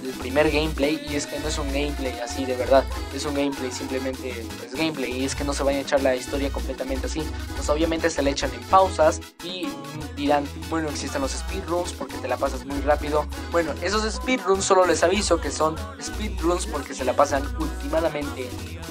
el 0.07 0.15
primer 0.15 0.51
gameplay 0.51 1.05
y 1.09 1.17
es 1.17 1.27
que 1.27 1.39
no 1.39 1.49
es 1.49 1.59
un 1.59 1.67
gameplay 1.69 2.19
así 2.21 2.45
de 2.45 2.57
verdad, 2.57 2.85
es 3.15 3.25
un 3.25 3.35
gameplay 3.35 3.71
simplemente 3.71 4.47
es 4.65 4.75
gameplay 4.75 5.21
y 5.21 5.25
es 5.25 5.35
que 5.35 5.45
no 5.45 5.53
se 5.53 5.63
vayan 5.63 5.81
a 5.81 5.83
echar 5.83 6.03
la 6.03 6.15
historia 6.15 6.51
completamente 6.51 7.07
así, 7.07 7.23
pues 7.55 7.69
obviamente 7.69 8.11
se 8.11 8.23
le 8.23 8.31
echan 8.31 8.51
en 8.55 8.63
pausas 8.65 9.21
y 9.45 9.69
dirán, 10.17 10.45
bueno, 10.71 10.89
existen 10.89 11.23
los 11.23 11.33
speedruns 11.33 11.93
porque 11.93 12.17
te 12.17 12.29
la 12.29 12.37
pasas 12.37 12.65
muy 12.65 12.81
rápido. 12.81 13.27
Bueno, 13.53 13.73
esos 13.83 14.11
speedruns 14.13 14.65
solo 14.65 14.87
les 14.87 15.03
aviso 15.03 15.41
que 15.41 15.51
son 15.51 15.77
speedruns 16.01 16.67
porque 16.67 16.95
se 16.95 17.05
la 17.05 17.15
pasan 17.15 17.45
últimamente 17.59 18.49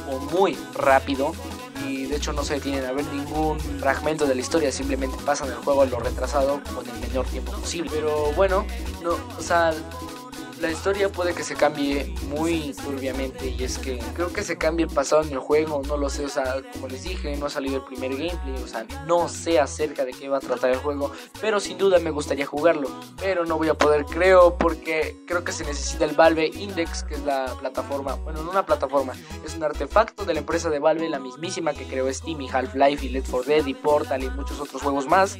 o 0.10 0.20
muy 0.20 0.58
rápido 0.76 1.34
y 1.86 2.06
de 2.06 2.16
hecho 2.16 2.34
no 2.34 2.44
se 2.44 2.56
detienen 2.56 2.86
a 2.86 2.92
ver 2.92 3.06
ningún 3.08 3.60
fragmento 3.60 4.26
de 4.26 4.36
la 4.36 4.42
historia, 4.42 4.72
simplemente 4.72 5.18
pasan 5.26 5.50
el 5.50 5.56
juego 5.56 5.82
a 5.82 5.86
lo 5.86 6.00
retrasado 6.00 6.62
con 6.74 6.88
el 6.88 7.00
menor 7.00 7.26
tiempo 7.28 7.52
posible. 7.52 7.90
Pero 7.94 8.32
bueno, 8.34 8.66
no, 9.04 9.18
o 9.38 9.42
sea, 9.42 9.74
la 10.60 10.72
historia 10.72 11.10
puede 11.10 11.34
que 11.34 11.44
se 11.44 11.56
cambie 11.56 12.14
muy 12.30 12.74
turbiamente 12.74 13.50
y 13.50 13.64
es 13.64 13.78
que 13.78 14.00
creo 14.14 14.32
que 14.32 14.44
se 14.44 14.58
cambie 14.58 14.86
el 14.86 14.94
pasado 14.94 15.24
en 15.24 15.32
el 15.32 15.40
juego, 15.40 15.82
no 15.88 15.98
lo 15.98 16.10
sé, 16.10 16.26
o 16.26 16.30
sea, 16.30 16.62
como 16.74 16.88
les 16.88 17.04
dije, 17.04 17.36
no 17.36 17.48
ha 17.48 17.50
salido 17.50 17.78
el 17.78 17.84
primer 17.84 18.12
gameplay, 18.12 18.64
o 18.64 18.68
sea, 18.68 18.86
no 19.06 19.28
sé 19.28 19.60
acerca 19.60 20.06
de 20.06 20.14
qué 20.14 20.30
va 20.30 20.38
a 20.38 20.40
tratar 20.40 20.72
el 20.72 20.78
juego, 20.78 21.12
pero 21.42 21.60
sin 21.60 21.78
duda 21.78 22.00
me 22.00 22.12
gustaría 22.12 22.46
jugarlo, 22.46 22.90
pero 23.20 23.46
no 23.46 23.58
voy 23.58 23.70
a 23.70 23.74
poder, 23.74 24.06
creo, 24.06 24.58
porque 24.58 25.18
creo 25.28 25.44
que 25.44 25.52
se 25.52 25.66
necesita 25.66 26.06
el 26.06 26.16
Valve 26.16 26.48
Index, 26.48 27.04
que 27.04 27.16
es 27.16 27.24
la 27.24 27.54
plataforma, 27.60 28.16
bueno, 28.16 28.42
no 28.44 28.52
una 28.52 28.66
plataforma, 28.66 29.14
es 29.46 29.56
un 29.56 29.64
artefacto 29.64 30.26
de 30.26 30.34
la 30.34 30.40
empresa 30.40 30.70
de 30.70 30.80
Valve, 30.80 31.10
la 31.10 31.20
mismísima 31.20 31.74
que 31.74 31.86
creó 31.86 32.12
Steam 32.14 32.42
y 32.42 32.50
Half-Life 32.50 33.06
y 33.06 33.10
Let 33.10 33.24
for 33.24 33.46
Dead 33.46 33.66
y 33.66 33.74
Portal 33.74 34.24
y 34.24 34.30
muchos 34.30 34.60
otros 34.60 34.82
juegos 34.82 35.08
más 35.08 35.38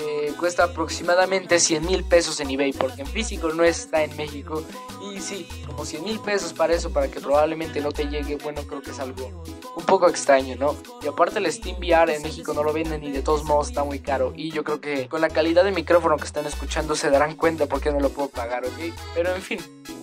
eh, 0.00 0.32
cuesta 0.38 0.64
aproximadamente 0.64 1.60
100 1.60 1.86
mil 1.86 2.04
pesos 2.04 2.40
en 2.40 2.50
eBay, 2.50 2.72
porque 2.72 3.02
en 3.02 3.06
físico 3.06 3.50
no 3.50 3.64
está 3.64 4.02
en 4.02 4.16
México. 4.16 4.64
Y 5.02 5.20
sí, 5.20 5.46
como 5.66 5.84
100 5.84 6.04
mil 6.04 6.20
pesos 6.20 6.52
para 6.52 6.74
eso, 6.74 6.90
para 6.90 7.08
que 7.08 7.20
probablemente 7.20 7.80
no 7.80 7.92
te 7.92 8.08
llegue, 8.08 8.36
bueno, 8.36 8.62
creo 8.62 8.82
que 8.82 8.90
es 8.90 8.98
algo 8.98 9.42
un 9.76 9.84
poco 9.84 10.08
extraño, 10.08 10.56
¿no? 10.56 10.76
Y 11.02 11.08
aparte 11.08 11.38
el 11.38 11.50
Steam 11.52 11.76
VR 11.78 12.14
en 12.14 12.22
México 12.22 12.52
no 12.54 12.62
lo 12.62 12.72
venden 12.72 13.02
y 13.04 13.10
de 13.10 13.22
todos 13.22 13.44
modos 13.44 13.68
está 13.68 13.84
muy 13.84 14.00
caro. 14.00 14.32
Y 14.34 14.50
yo 14.50 14.64
creo 14.64 14.80
que 14.80 15.08
con 15.08 15.20
la 15.20 15.28
calidad 15.28 15.64
de 15.64 15.72
micrófono 15.72 16.16
que 16.16 16.24
están 16.24 16.46
escuchando 16.46 16.96
se 16.96 17.10
darán 17.10 17.36
cuenta 17.36 17.66
porque 17.66 17.90
no 17.90 18.00
lo 18.00 18.10
puedo 18.10 18.28
pagar, 18.28 18.64
¿ok? 18.64 18.94
Pero 19.14 19.34
en 19.34 19.42
fin, 19.42 19.60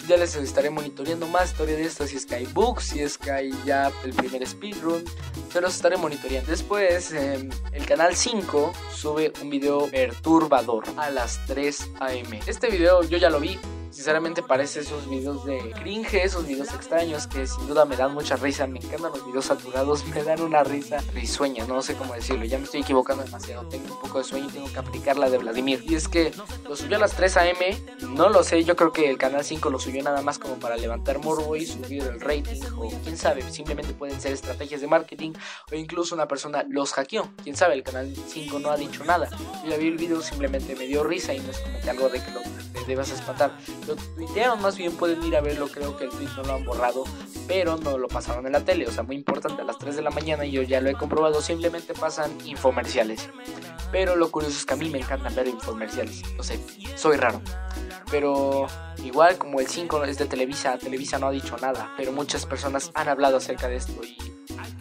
ya 0.08 0.18
les 0.18 0.36
estaré 0.36 0.70
monitoreando 0.70 1.28
más 1.28 1.52
historia 1.52 1.76
de 1.76 1.84
esto, 1.84 2.08
si 2.08 2.16
es 2.16 2.26
que 2.26 2.48
si 2.80 3.02
es 3.02 3.18
que 3.18 3.32
hay 3.32 3.52
ya 3.66 3.92
el 4.04 4.14
primer 4.14 4.48
speedrun, 4.48 5.04
se 5.52 5.62
los 5.62 5.76
estaré 5.76 5.98
monitoreando. 5.98 6.50
Después, 6.50 7.12
em, 7.12 7.50
el 7.74 7.86
canal 7.86 8.16
5 8.16 8.72
sube 8.94 9.34
un 9.42 9.50
video 9.50 9.90
perturbador 9.90 10.86
a 10.98 11.10
las 11.10 11.46
3 11.46 11.90
am. 12.00 12.40
Este 12.48 12.70
video 12.70 13.04
yo 13.04 13.18
ya 13.18 13.30
lo 13.30 13.40
vi, 13.40 13.60
Sinceramente 13.98 14.44
parece 14.44 14.82
esos 14.82 15.10
videos 15.10 15.44
de 15.44 15.72
cringe, 15.72 16.24
esos 16.24 16.46
videos 16.46 16.72
extraños 16.72 17.26
que 17.26 17.48
sin 17.48 17.66
duda 17.66 17.84
me 17.84 17.96
dan 17.96 18.14
mucha 18.14 18.36
risa. 18.36 18.68
Me 18.68 18.78
encantan 18.78 19.12
los 19.12 19.26
videos 19.26 19.46
saturados, 19.46 20.06
me 20.14 20.22
dan 20.22 20.40
una 20.40 20.64
risa 20.64 21.00
risueña, 21.16 21.66
no 21.66 21.82
sé 21.82 21.96
cómo 21.96 22.14
decirlo. 22.14 22.46
Ya 22.46 22.60
me 22.60 22.66
estoy 22.66 22.82
equivocando 22.82 23.24
demasiado. 23.24 23.68
Tengo 23.70 23.96
un 23.96 24.00
poco 24.00 24.20
de 24.20 24.24
sueño 24.24 24.50
y 24.50 24.52
tengo 24.52 24.72
que 24.72 24.78
aplicar 24.78 25.18
la 25.18 25.32
de 25.32 25.40
Vladimir. 25.40 25.84
Y 25.84 25.96
es 25.96 26.08
que 26.08 26.32
lo 26.70 26.76
subió 26.76 26.98
a 26.98 27.00
las 27.00 27.14
3 27.14 27.38
a.m. 27.38 27.86
No 28.10 28.30
lo 28.30 28.44
sé, 28.44 28.64
yo 28.64 28.76
creo 28.76 28.92
que 28.92 29.10
el 29.10 29.18
canal 29.18 29.44
5 29.44 29.68
lo 29.72 29.80
subió 29.80 30.04
nada 30.04 30.22
más 30.22 30.38
como 30.38 30.60
para 30.60 30.78
levantar 30.78 31.18
morbo 31.18 31.56
y 31.56 31.66
subir 31.66 32.04
el 32.04 32.22
rating. 32.22 32.62
O 32.78 32.92
quién 33.04 33.18
sabe, 33.18 33.42
simplemente 33.52 33.94
pueden 33.94 34.22
ser 34.22 34.32
estrategias 34.32 34.80
de 34.80 34.86
marketing 34.86 35.34
o 35.72 35.76
incluso 35.76 36.14
una 36.14 36.28
persona 36.28 36.64
los 36.70 36.94
hackeó. 36.94 37.32
Quién 37.42 37.56
sabe, 37.56 37.74
el 37.74 37.82
canal 37.82 38.14
5 38.16 38.60
no 38.60 38.70
ha 38.70 38.78
dicho 38.78 39.04
nada. 39.06 39.28
Yo 39.64 39.72
ya 39.72 39.78
vi 39.78 39.88
el 39.88 39.98
video, 39.98 40.22
simplemente 40.22 40.76
me 40.76 40.86
dio 40.86 41.04
risa 41.04 41.34
y 41.34 41.40
no 41.40 41.50
es 41.50 41.58
como 41.58 41.82
que 41.82 41.90
algo 41.90 42.10
de 42.10 42.24
que 42.24 42.30
lo 42.30 42.42
debas 42.86 43.12
espantar. 43.12 43.52
Lo 43.88 43.96
tuitearon, 43.96 44.62
más 44.62 44.78
bien 44.78 44.92
pueden 44.98 45.24
ir 45.24 45.36
a 45.38 45.42
verlo, 45.42 45.70
creo 45.70 45.96
que 45.96 46.06
el 46.06 46.10
tweet 46.10 46.28
no 46.36 46.44
lo 46.44 46.54
han 46.56 46.66
borrado, 46.66 47.06
pero 47.48 47.78
no 47.78 47.98
lo 47.98 48.10
pasaron 48.10 48.46
en 48.46 48.52
la 48.52 48.66
tele, 48.66 48.86
o 48.86 48.92
sea, 48.92 49.04
muy 49.04 49.16
importante, 49.16 49.62
a 49.62 49.66
las 49.66 49.78
3 49.78 49.96
de 49.96 50.02
la 50.02 50.10
mañana 50.10 50.46
y 50.46 50.52
yo 50.52 50.62
ya 50.62 50.82
lo 50.82 50.90
he 50.90 50.94
comprobado, 50.94 51.42
simplemente 51.42 51.94
pasan 51.94 52.38
infomerciales. 52.44 53.30
Pero 53.92 54.18
lo 54.18 54.30
curioso 54.30 54.58
es 54.58 54.66
que 54.66 54.74
a 54.74 54.78
mí 54.78 54.90
me 54.90 55.00
encantan 55.00 55.34
ver 55.34 55.48
infomerciales, 55.48 56.22
no 56.36 56.44
sé, 56.44 56.60
soy 56.96 57.16
raro. 57.16 57.42
Pero 58.12 58.68
igual 59.04 59.38
como 59.38 59.62
el 59.62 59.68
5 59.68 60.04
es 60.04 60.18
de 60.18 60.26
Televisa, 60.26 60.78
Televisa 60.78 61.18
no 61.20 61.28
ha 61.28 61.32
dicho 61.32 61.56
nada, 61.62 61.94
pero 61.96 62.12
muchas 62.12 62.46
personas 62.46 62.92
han 62.94 63.08
hablado 63.08 63.38
acerca 63.38 63.70
de 63.70 63.78
esto 63.78 63.94
y 64.04 64.18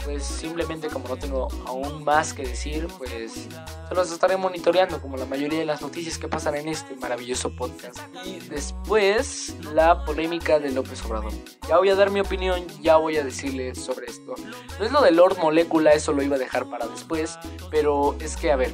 pues 0.07 0.25
simplemente 0.25 0.87
como 0.87 1.09
no 1.09 1.17
tengo 1.17 1.49
aún 1.67 2.05
más 2.05 2.33
que 2.33 2.45
decir, 2.45 2.87
pues 2.97 3.49
se 3.89 3.95
los 3.95 4.13
estaré 4.13 4.37
monitoreando 4.37 5.03
como 5.03 5.17
la 5.17 5.27
mayoría 5.27 5.59
de 5.59 5.65
las 5.65 5.83
noticias 5.83 6.17
que 6.17 6.29
pasan 6.29 6.55
en 6.55 6.69
este 6.69 6.95
maravilloso 6.95 7.55
podcast. 7.57 7.99
Y 8.25 8.39
después 8.49 9.57
la 9.75 10.05
polémica 10.05 10.61
de 10.61 10.71
López 10.71 11.05
Obrador. 11.05 11.33
Ya 11.69 11.79
voy 11.79 11.91
a 11.91 11.97
dar 11.97 12.11
mi 12.11 12.21
opinión, 12.21 12.65
ya 12.81 12.99
voy 12.99 13.17
a 13.17 13.25
decirles 13.25 13.83
sobre 13.83 14.07
esto. 14.07 14.37
No 14.79 14.87
es 14.87 14.93
lo 14.93 15.03
de 15.03 15.11
Lord 15.11 15.39
Molecula, 15.39 15.91
eso 15.91 16.13
lo 16.13 16.23
iba 16.23 16.37
a 16.37 16.39
dejar 16.39 16.71
para 16.71 16.87
después, 16.87 17.37
pero 17.69 18.15
es 18.21 18.37
que 18.37 18.53
a 18.53 18.57
ver, 18.57 18.73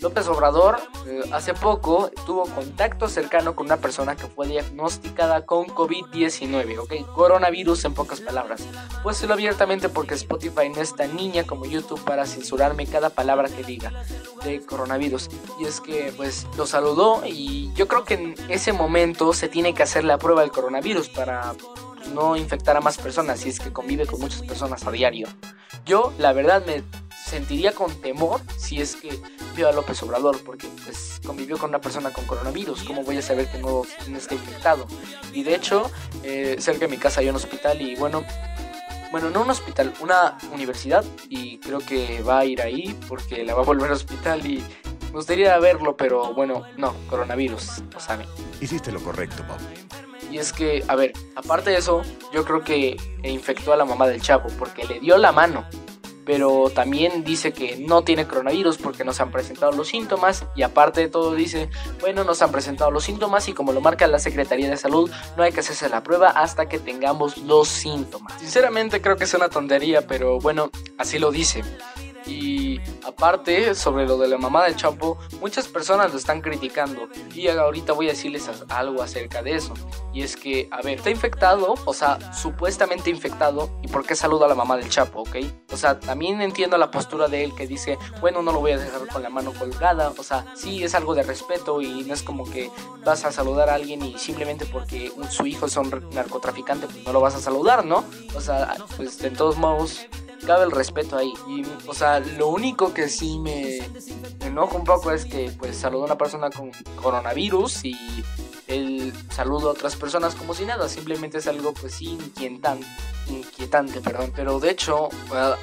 López 0.00 0.26
Obrador 0.28 0.78
eh, 1.06 1.22
hace 1.30 1.52
poco 1.52 2.10
tuvo 2.24 2.44
contacto 2.44 3.06
cercano 3.06 3.54
con 3.54 3.66
una 3.66 3.76
persona 3.76 4.16
que 4.16 4.26
fue 4.26 4.46
diagnosticada 4.46 5.44
con 5.44 5.66
COVID-19, 5.66 6.78
¿ok? 6.78 7.12
Coronavirus 7.14 7.84
en 7.84 7.94
pocas 7.94 8.20
palabras. 8.20 8.62
Pues 9.02 9.22
lo 9.22 9.34
abiertamente 9.34 9.90
porque 9.90 10.14
Spotify 10.14 10.70
no 10.74 10.80
es 10.80 10.96
tan 10.96 11.14
niña 11.16 11.44
como 11.44 11.66
YouTube 11.66 12.02
para 12.02 12.26
censurarme 12.26 12.86
cada 12.86 13.10
palabra 13.10 13.48
que 13.48 13.62
diga 13.62 13.92
de 14.42 14.64
coronavirus. 14.64 15.28
Y 15.58 15.66
es 15.66 15.82
que 15.82 16.14
pues 16.16 16.46
lo 16.56 16.66
saludó 16.66 17.22
y 17.26 17.70
yo 17.74 17.86
creo 17.86 18.04
que 18.04 18.14
en 18.14 18.34
ese 18.48 18.72
momento 18.72 19.34
se 19.34 19.48
tiene 19.48 19.74
que 19.74 19.82
hacer 19.82 20.04
la 20.04 20.16
prueba 20.16 20.40
del 20.40 20.50
coronavirus 20.50 21.10
para 21.10 21.54
no 22.14 22.36
infectar 22.36 22.76
a 22.76 22.80
más 22.80 22.96
personas 22.96 23.40
si 23.40 23.50
es 23.50 23.60
que 23.60 23.70
convive 23.70 24.06
con 24.06 24.18
muchas 24.18 24.42
personas 24.42 24.86
a 24.86 24.90
diario. 24.90 25.28
Yo, 25.84 26.12
la 26.18 26.32
verdad, 26.32 26.64
me 26.64 26.82
sentiría 27.30 27.72
con 27.72 27.94
temor 28.00 28.40
si 28.56 28.80
es 28.80 28.96
que 28.96 29.16
veo 29.56 29.68
a 29.68 29.72
López 29.72 30.02
Obrador, 30.02 30.42
porque 30.44 30.66
pues 30.84 31.20
convivió 31.24 31.58
con 31.58 31.70
una 31.70 31.80
persona 31.80 32.12
con 32.12 32.24
coronavirus, 32.26 32.82
¿cómo 32.82 33.04
voy 33.04 33.18
a 33.18 33.22
saber 33.22 33.46
que 33.50 33.58
no, 33.58 33.82
está 34.16 34.34
infectado? 34.34 34.86
Y 35.32 35.44
de 35.44 35.54
hecho, 35.54 35.90
eh, 36.24 36.56
cerca 36.58 36.80
de 36.80 36.88
mi 36.88 36.96
casa 36.96 37.20
hay 37.20 37.28
un 37.28 37.36
hospital 37.36 37.80
y 37.80 37.94
bueno, 37.94 38.24
bueno, 39.12 39.30
no 39.30 39.42
un 39.42 39.50
hospital, 39.50 39.92
una 40.00 40.38
universidad 40.52 41.04
y 41.28 41.58
creo 41.58 41.78
que 41.78 42.20
va 42.22 42.40
a 42.40 42.44
ir 42.44 42.60
ahí 42.62 42.98
porque 43.08 43.44
la 43.44 43.54
va 43.54 43.62
a 43.62 43.64
volver 43.64 43.90
a 43.90 43.94
hospital 43.94 44.44
y 44.44 44.58
me 45.04 45.10
gustaría 45.12 45.56
verlo, 45.58 45.96
pero 45.96 46.34
bueno, 46.34 46.64
no, 46.76 46.94
coronavirus, 47.08 47.82
lo 47.92 48.00
saben. 48.00 48.26
Hiciste 48.60 48.90
lo 48.90 49.00
correcto, 49.00 49.44
Bob. 49.46 49.58
Y 50.32 50.38
es 50.38 50.52
que, 50.52 50.84
a 50.86 50.96
ver, 50.96 51.12
aparte 51.36 51.70
de 51.70 51.76
eso, 51.76 52.02
yo 52.32 52.44
creo 52.44 52.62
que 52.62 52.96
infectó 53.22 53.72
a 53.72 53.76
la 53.76 53.84
mamá 53.84 54.06
del 54.08 54.20
chavo 54.20 54.48
porque 54.58 54.84
le 54.84 54.98
dio 55.00 55.16
la 55.16 55.32
mano 55.32 55.64
pero 56.30 56.70
también 56.72 57.24
dice 57.24 57.52
que 57.52 57.76
no 57.76 58.02
tiene 58.02 58.28
coronavirus 58.28 58.78
porque 58.78 59.02
no 59.02 59.12
se 59.12 59.20
han 59.20 59.32
presentado 59.32 59.72
los 59.72 59.88
síntomas 59.88 60.46
y 60.54 60.62
aparte 60.62 61.00
de 61.00 61.08
todo 61.08 61.34
dice, 61.34 61.68
bueno, 62.00 62.22
nos 62.22 62.40
han 62.40 62.52
presentado 62.52 62.92
los 62.92 63.02
síntomas 63.02 63.48
y 63.48 63.52
como 63.52 63.72
lo 63.72 63.80
marca 63.80 64.06
la 64.06 64.20
Secretaría 64.20 64.70
de 64.70 64.76
Salud, 64.76 65.10
no 65.36 65.42
hay 65.42 65.50
que 65.50 65.58
hacerse 65.58 65.88
la 65.88 66.04
prueba 66.04 66.28
hasta 66.28 66.68
que 66.68 66.78
tengamos 66.78 67.38
los 67.38 67.66
síntomas. 67.66 68.32
Sinceramente 68.38 69.00
creo 69.00 69.16
que 69.16 69.24
es 69.24 69.34
una 69.34 69.48
tontería, 69.48 70.06
pero 70.06 70.38
bueno, 70.38 70.70
así 70.98 71.18
lo 71.18 71.32
dice. 71.32 71.64
Y 72.30 72.80
aparte, 73.04 73.74
sobre 73.74 74.06
lo 74.06 74.16
de 74.16 74.28
la 74.28 74.38
mamá 74.38 74.64
del 74.64 74.76
Chapo, 74.76 75.18
muchas 75.40 75.66
personas 75.66 76.12
lo 76.12 76.18
están 76.18 76.40
criticando. 76.40 77.08
Y 77.34 77.48
ahorita 77.48 77.92
voy 77.92 78.06
a 78.06 78.10
decirles 78.10 78.48
algo 78.68 79.02
acerca 79.02 79.42
de 79.42 79.56
eso. 79.56 79.74
Y 80.14 80.22
es 80.22 80.36
que, 80.36 80.68
a 80.70 80.80
ver, 80.80 80.98
está 80.98 81.10
infectado, 81.10 81.74
o 81.84 81.92
sea, 81.92 82.32
supuestamente 82.32 83.10
infectado. 83.10 83.68
¿Y 83.82 83.88
por 83.88 84.06
qué 84.06 84.14
saluda 84.14 84.46
a 84.46 84.48
la 84.48 84.54
mamá 84.54 84.76
del 84.76 84.88
Chapo, 84.88 85.22
ok? 85.22 85.36
O 85.72 85.76
sea, 85.76 85.98
también 85.98 86.40
entiendo 86.40 86.78
la 86.78 86.92
postura 86.92 87.26
de 87.26 87.42
él 87.42 87.52
que 87.54 87.66
dice, 87.66 87.98
bueno, 88.20 88.42
no 88.42 88.52
lo 88.52 88.60
voy 88.60 88.72
a 88.72 88.78
dejar 88.78 89.08
con 89.08 89.24
la 89.24 89.30
mano 89.30 89.52
colgada. 89.52 90.12
O 90.16 90.22
sea, 90.22 90.46
sí 90.54 90.84
es 90.84 90.94
algo 90.94 91.16
de 91.16 91.24
respeto 91.24 91.80
y 91.80 92.04
no 92.04 92.14
es 92.14 92.22
como 92.22 92.48
que 92.48 92.70
vas 93.04 93.24
a 93.24 93.32
saludar 93.32 93.70
a 93.70 93.74
alguien 93.74 94.04
y 94.04 94.16
simplemente 94.18 94.66
porque 94.66 95.12
su 95.30 95.46
hijo 95.46 95.66
es 95.66 95.76
un 95.76 95.90
narcotraficante, 96.12 96.86
pues 96.86 97.04
no 97.04 97.12
lo 97.12 97.20
vas 97.20 97.34
a 97.34 97.40
saludar, 97.40 97.84
¿no? 97.84 98.04
O 98.36 98.40
sea, 98.40 98.76
pues 98.96 99.18
de 99.18 99.30
todos 99.30 99.56
modos 99.56 100.06
cabe 100.46 100.64
el 100.64 100.70
respeto 100.70 101.16
ahí. 101.16 101.32
Y, 101.48 101.64
o 101.86 101.94
sea, 101.94 102.20
lo 102.20 102.48
único 102.48 102.92
que 102.92 103.08
sí 103.08 103.38
me, 103.38 103.78
enoja 104.40 104.76
un 104.76 104.84
poco 104.84 105.12
es 105.12 105.24
que, 105.24 105.50
pues, 105.58 105.76
saludó 105.76 106.02
a 106.02 106.06
una 106.06 106.18
persona 106.18 106.50
con 106.50 106.70
coronavirus 107.00 107.84
y 107.84 108.24
el 108.66 109.12
saludo 109.30 109.70
a 109.70 109.72
otras 109.72 109.96
personas 109.96 110.34
como 110.34 110.54
si 110.54 110.64
nada. 110.64 110.88
Simplemente 110.88 111.38
es 111.38 111.46
algo, 111.46 111.72
pues, 111.72 112.00
inquietante. 112.02 112.86
Inquietante, 113.28 114.00
perdón. 114.00 114.32
Pero 114.34 114.58
de 114.58 114.70
hecho, 114.70 115.08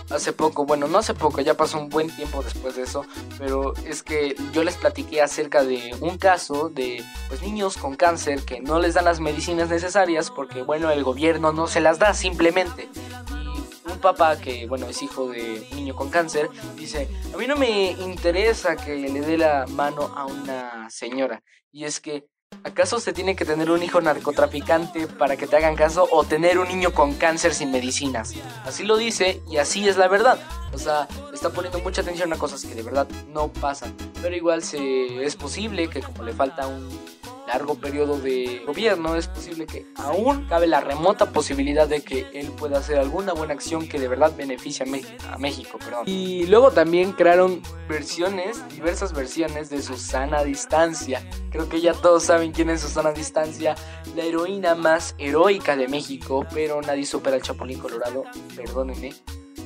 hace 0.09 0.33
poco, 0.33 0.65
bueno, 0.65 0.87
no 0.87 0.99
hace 0.99 1.13
poco, 1.13 1.41
ya 1.41 1.55
pasó 1.55 1.79
un 1.79 1.89
buen 1.89 2.09
tiempo 2.09 2.41
después 2.43 2.75
de 2.75 2.83
eso. 2.83 3.05
Pero 3.37 3.73
es 3.85 4.03
que 4.03 4.35
yo 4.53 4.63
les 4.63 4.75
platiqué 4.75 5.21
acerca 5.21 5.63
de 5.63 5.95
un 5.99 6.17
caso 6.17 6.69
de, 6.69 7.03
pues, 7.27 7.41
niños 7.41 7.77
con 7.77 7.95
cáncer 7.95 8.43
que 8.43 8.61
no 8.61 8.79
les 8.79 8.93
dan 8.93 9.05
las 9.05 9.19
medicinas 9.19 9.69
necesarias 9.69 10.31
porque, 10.31 10.61
bueno, 10.61 10.91
el 10.91 11.03
gobierno 11.03 11.51
no 11.51 11.67
se 11.67 11.81
las 11.81 11.99
da 11.99 12.13
simplemente 12.13 12.89
un 13.91 13.99
papá 13.99 14.37
que, 14.39 14.67
bueno, 14.67 14.87
es 14.87 15.01
hijo 15.01 15.29
de 15.29 15.67
niño 15.73 15.95
con 15.95 16.09
cáncer, 16.09 16.49
dice, 16.75 17.09
a 17.33 17.37
mí 17.37 17.47
no 17.47 17.55
me 17.55 17.91
interesa 17.91 18.75
que 18.75 18.95
le 18.95 19.21
dé 19.21 19.37
la 19.37 19.65
mano 19.67 20.13
a 20.15 20.25
una 20.25 20.89
señora. 20.89 21.41
Y 21.71 21.85
es 21.85 21.99
que, 21.99 22.25
¿acaso 22.63 22.99
se 22.99 23.13
tiene 23.13 23.35
que 23.35 23.45
tener 23.45 23.69
un 23.69 23.83
hijo 23.83 24.01
narcotraficante 24.01 25.07
para 25.07 25.37
que 25.37 25.47
te 25.47 25.57
hagan 25.57 25.75
caso 25.75 26.07
o 26.11 26.23
tener 26.23 26.59
un 26.59 26.67
niño 26.67 26.93
con 26.93 27.13
cáncer 27.13 27.53
sin 27.53 27.71
medicinas? 27.71 28.33
Así 28.65 28.83
lo 28.83 28.97
dice 28.97 29.41
y 29.49 29.57
así 29.57 29.87
es 29.87 29.97
la 29.97 30.07
verdad. 30.07 30.39
O 30.73 30.77
sea, 30.77 31.07
está 31.33 31.49
poniendo 31.49 31.79
mucha 31.79 32.01
atención 32.01 32.31
a 32.33 32.37
cosas 32.37 32.63
que 32.65 32.75
de 32.75 32.83
verdad 32.83 33.07
no 33.29 33.49
pasan. 33.49 33.95
Pero 34.21 34.35
igual 34.35 34.63
se, 34.63 35.23
es 35.23 35.35
posible 35.35 35.89
que 35.89 36.01
como 36.01 36.23
le 36.23 36.33
falta 36.33 36.67
un 36.67 36.89
largo 37.47 37.75
periodo 37.75 38.19
de 38.19 38.61
gobierno, 38.65 39.15
es 39.15 39.27
posible 39.27 39.65
que 39.65 39.85
aún 39.95 40.45
cabe 40.47 40.67
la 40.67 40.81
remota 40.81 41.31
posibilidad 41.31 41.87
de 41.87 42.01
que 42.01 42.27
él 42.33 42.51
pueda 42.51 42.79
hacer 42.79 42.99
alguna 42.99 43.33
buena 43.33 43.53
acción 43.53 43.87
que 43.87 43.99
de 43.99 44.07
verdad 44.07 44.35
beneficie 44.35 44.85
a, 45.29 45.37
México. 45.37 45.79
Perdón. 45.79 46.03
Y 46.05 46.45
luego 46.47 46.71
también 46.71 47.13
crearon 47.13 47.61
versiones, 47.87 48.61
diversas 48.69 49.13
versiones 49.13 49.69
de 49.69 49.81
Susana 49.81 50.43
Distancia. 50.43 51.27
Creo 51.49 51.69
que 51.69 51.79
ya 51.79 51.93
todos 51.93 52.23
saben 52.23 52.51
quién 52.51 52.69
es 52.69 52.81
Susana 52.81 53.11
Distancia, 53.13 53.75
la 54.15 54.23
heroína 54.23 54.75
más 54.75 55.15
heroica 55.17 55.75
de 55.75 55.87
México, 55.87 56.45
pero 56.53 56.81
nadie 56.81 57.05
supera 57.05 57.37
al 57.37 57.41
Chapulín 57.41 57.79
Colorado, 57.79 58.23
perdónenme. 58.55 59.13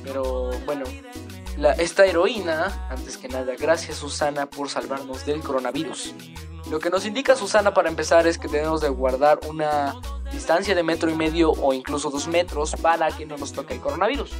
Pero 0.04 0.50
bueno, 0.64 0.84
esta 1.78 2.06
heroína, 2.06 2.88
antes 2.90 3.16
que 3.16 3.28
nada, 3.28 3.54
gracias 3.58 3.98
Susana 3.98 4.46
por 4.46 4.68
salvarnos 4.68 5.26
del 5.26 5.40
coronavirus. 5.40 6.14
Lo 6.70 6.78
que 6.78 6.90
nos 6.90 7.04
indica 7.04 7.36
Susana 7.36 7.74
para 7.74 7.88
empezar 7.88 8.26
es 8.26 8.38
que 8.38 8.48
tenemos 8.48 8.80
de 8.80 8.88
guardar 8.88 9.40
una 9.48 9.94
distancia 10.32 10.74
de 10.74 10.82
metro 10.82 11.10
y 11.10 11.14
medio 11.14 11.50
o 11.50 11.72
incluso 11.74 12.10
dos 12.10 12.28
metros 12.28 12.74
para 12.80 13.08
que 13.10 13.26
no 13.26 13.36
nos 13.36 13.52
toque 13.52 13.74
el 13.74 13.80
coronavirus. 13.80 14.32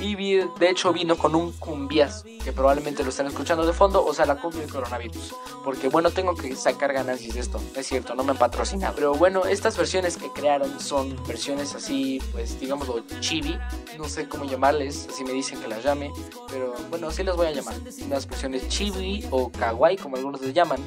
y 0.00 0.14
de 0.14 0.70
hecho 0.70 0.92
vino 0.92 1.16
con 1.16 1.34
un 1.34 1.52
cumbias, 1.52 2.24
que 2.44 2.52
probablemente 2.52 3.02
lo 3.02 3.08
están 3.08 3.26
escuchando 3.26 3.64
de 3.64 3.72
fondo, 3.72 4.04
o 4.04 4.12
sea, 4.12 4.26
la 4.26 4.36
cumbia 4.36 4.60
del 4.60 4.70
coronavirus. 4.70 5.34
Porque 5.64 5.88
bueno, 5.88 6.10
tengo 6.10 6.34
que 6.34 6.54
sacar 6.56 6.92
ganancias 6.92 7.34
de 7.34 7.40
esto, 7.40 7.58
es 7.74 7.86
cierto, 7.86 8.14
no 8.14 8.22
me 8.22 8.34
patrocina. 8.34 8.92
Pero 8.94 9.14
bueno, 9.14 9.46
estas 9.46 9.76
versiones 9.78 10.18
que 10.18 10.28
crearon 10.30 10.78
son 10.78 11.16
versiones 11.26 11.74
así, 11.74 12.20
pues 12.32 12.60
digámoslo, 12.60 13.02
chibi, 13.20 13.58
no 13.96 14.08
sé 14.08 14.28
cómo 14.28 14.44
llamarles, 14.44 15.08
así 15.10 15.24
me 15.24 15.32
dicen 15.32 15.58
que 15.60 15.68
las 15.68 15.82
llame, 15.82 16.12
pero 16.48 16.74
bueno, 16.90 17.08
así 17.08 17.22
las 17.22 17.36
voy 17.36 17.46
a 17.46 17.52
llamar. 17.52 17.76
Unas 18.04 18.28
versiones 18.28 18.68
chibi 18.68 19.26
o 19.30 19.50
kawaii, 19.50 19.96
como 19.96 20.16
algunos 20.16 20.42
les 20.42 20.52
llaman, 20.52 20.80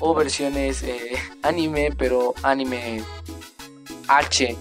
o 0.00 0.14
versiones 0.14 0.82
eh, 0.82 1.16
anime, 1.42 1.90
pero 1.96 2.34
anime 2.42 3.02
H. 4.08 4.56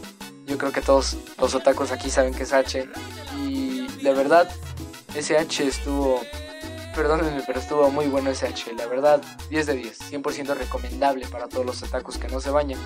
Yo 0.46 0.58
creo 0.58 0.72
que 0.72 0.82
todos 0.82 1.17
los 1.39 1.53
otakus 1.56 1.91
aquí 1.91 2.10
saben 2.10 2.34
que 2.34 2.44
es 2.44 2.53
H. 2.53 2.88
Y 3.38 3.88
la 4.01 4.13
verdad, 4.13 4.50
ese 5.15 5.38
H 5.38 5.67
estuvo. 5.67 6.22
Perdónenme, 6.96 7.44
pero 7.46 7.60
estuvo 7.60 7.91
muy 7.91 8.08
bueno 8.08 8.32
ese 8.32 8.48
H. 8.48 8.74
La 8.74 8.88
verdad, 8.88 9.22
10 9.50 9.65
de 9.67 9.74
10. 9.75 10.12
100% 10.12 10.56
recomendable 10.56 11.27
para 11.27 11.48
todos 11.48 11.65
los 11.65 11.84
otakus 11.84 12.17
que 12.17 12.27
no 12.27 12.39
se 12.39 12.50
bañan. 12.50 12.79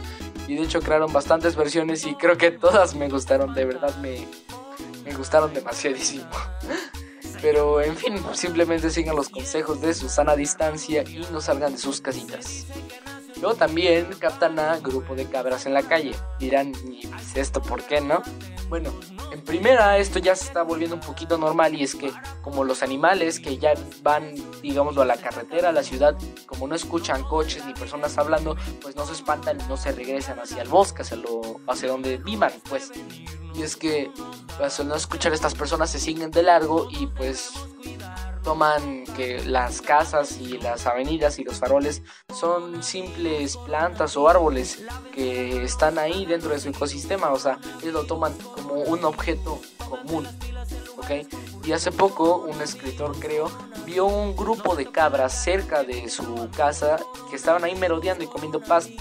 Y 0.47 0.55
de 0.55 0.63
hecho 0.63 0.81
crearon 0.81 1.13
bastantes 1.13 1.55
versiones 1.55 2.05
y 2.05 2.15
creo 2.15 2.37
que 2.37 2.51
todas 2.51 2.95
me 2.95 3.07
gustaron. 3.07 3.53
De 3.53 3.63
verdad 3.63 3.95
me, 3.97 4.27
me 5.05 5.13
gustaron 5.13 5.53
demasiadísimo. 5.53 6.29
Pero 7.41 7.81
en 7.81 7.95
fin, 7.95 8.21
simplemente 8.33 8.89
sigan 8.89 9.15
los 9.15 9.29
consejos 9.29 9.81
de 9.81 9.93
Susana 9.93 10.35
distancia 10.35 11.03
y 11.03 11.25
no 11.31 11.41
salgan 11.41 11.73
de 11.73 11.79
sus 11.79 12.01
casitas. 12.01 12.67
Luego 13.41 13.55
también 13.55 14.07
captan 14.19 14.59
a 14.59 14.77
grupo 14.77 15.15
de 15.15 15.25
cabras 15.25 15.65
en 15.65 15.73
la 15.73 15.81
calle. 15.81 16.11
Dirán, 16.37 16.73
¿y 16.85 17.09
esto 17.33 17.59
por 17.59 17.81
qué 17.81 17.99
no? 17.99 18.21
Bueno, 18.69 18.93
en 19.31 19.41
primera 19.41 19.97
esto 19.97 20.19
ya 20.19 20.35
se 20.35 20.45
está 20.45 20.61
volviendo 20.61 20.95
un 20.95 21.01
poquito 21.01 21.39
normal 21.39 21.73
y 21.73 21.83
es 21.83 21.95
que 21.95 22.11
como 22.43 22.63
los 22.63 22.83
animales 22.83 23.39
que 23.39 23.57
ya 23.57 23.73
van, 24.03 24.35
digámoslo, 24.61 25.01
a 25.01 25.05
la 25.05 25.17
carretera, 25.17 25.69
a 25.69 25.71
la 25.71 25.81
ciudad, 25.81 26.15
como 26.45 26.67
no 26.67 26.75
escuchan 26.75 27.23
coches 27.23 27.65
ni 27.65 27.73
personas 27.73 28.15
hablando, 28.19 28.55
pues 28.79 28.95
no 28.95 29.07
se 29.07 29.13
espantan 29.13 29.59
y 29.59 29.67
no 29.67 29.75
se 29.75 29.91
regresan 29.91 30.39
hacia 30.39 30.61
el 30.61 30.69
bosque, 30.69 31.01
hacia, 31.01 31.17
lo, 31.17 31.61
hacia 31.67 31.89
donde 31.89 32.17
vivan, 32.17 32.53
pues. 32.69 32.91
Y 33.55 33.63
es 33.63 33.75
que 33.75 34.11
pues, 34.57 34.79
al 34.79 34.87
no 34.87 34.95
escuchar 34.95 35.33
estas 35.33 35.55
personas 35.55 35.91
se 35.91 35.99
siguen 35.99 36.31
de 36.31 36.43
largo 36.43 36.87
y 36.89 37.07
pues 37.07 37.51
toman 38.43 39.05
que 39.15 39.43
las 39.45 39.81
casas 39.81 40.39
y 40.39 40.57
las 40.57 40.87
avenidas 40.87 41.37
y 41.37 41.43
los 41.43 41.59
faroles 41.59 42.01
son 42.33 42.81
simples 42.81 43.57
plantas 43.57 44.17
o 44.17 44.27
árboles 44.27 44.83
que 45.13 45.63
están 45.63 45.99
ahí 45.99 46.25
dentro 46.25 46.49
de 46.49 46.59
su 46.59 46.69
ecosistema, 46.69 47.31
o 47.31 47.37
sea, 47.37 47.59
ellos 47.81 47.93
lo 47.93 48.05
toman 48.05 48.33
como 48.33 48.75
un 48.75 49.05
objeto 49.05 49.61
común. 49.89 50.27
Y 51.65 51.73
hace 51.73 51.91
poco 51.91 52.37
un 52.37 52.61
escritor, 52.61 53.19
creo, 53.19 53.51
vio 53.85 54.05
un 54.05 54.35
grupo 54.35 54.75
de 54.75 54.85
cabras 54.85 55.43
cerca 55.43 55.83
de 55.83 56.09
su 56.09 56.49
casa 56.55 56.97
que 57.29 57.35
estaban 57.35 57.63
ahí 57.63 57.75
merodeando 57.75 58.23
y 58.23 58.27
comiendo 58.27 58.61
pasto 58.61 58.93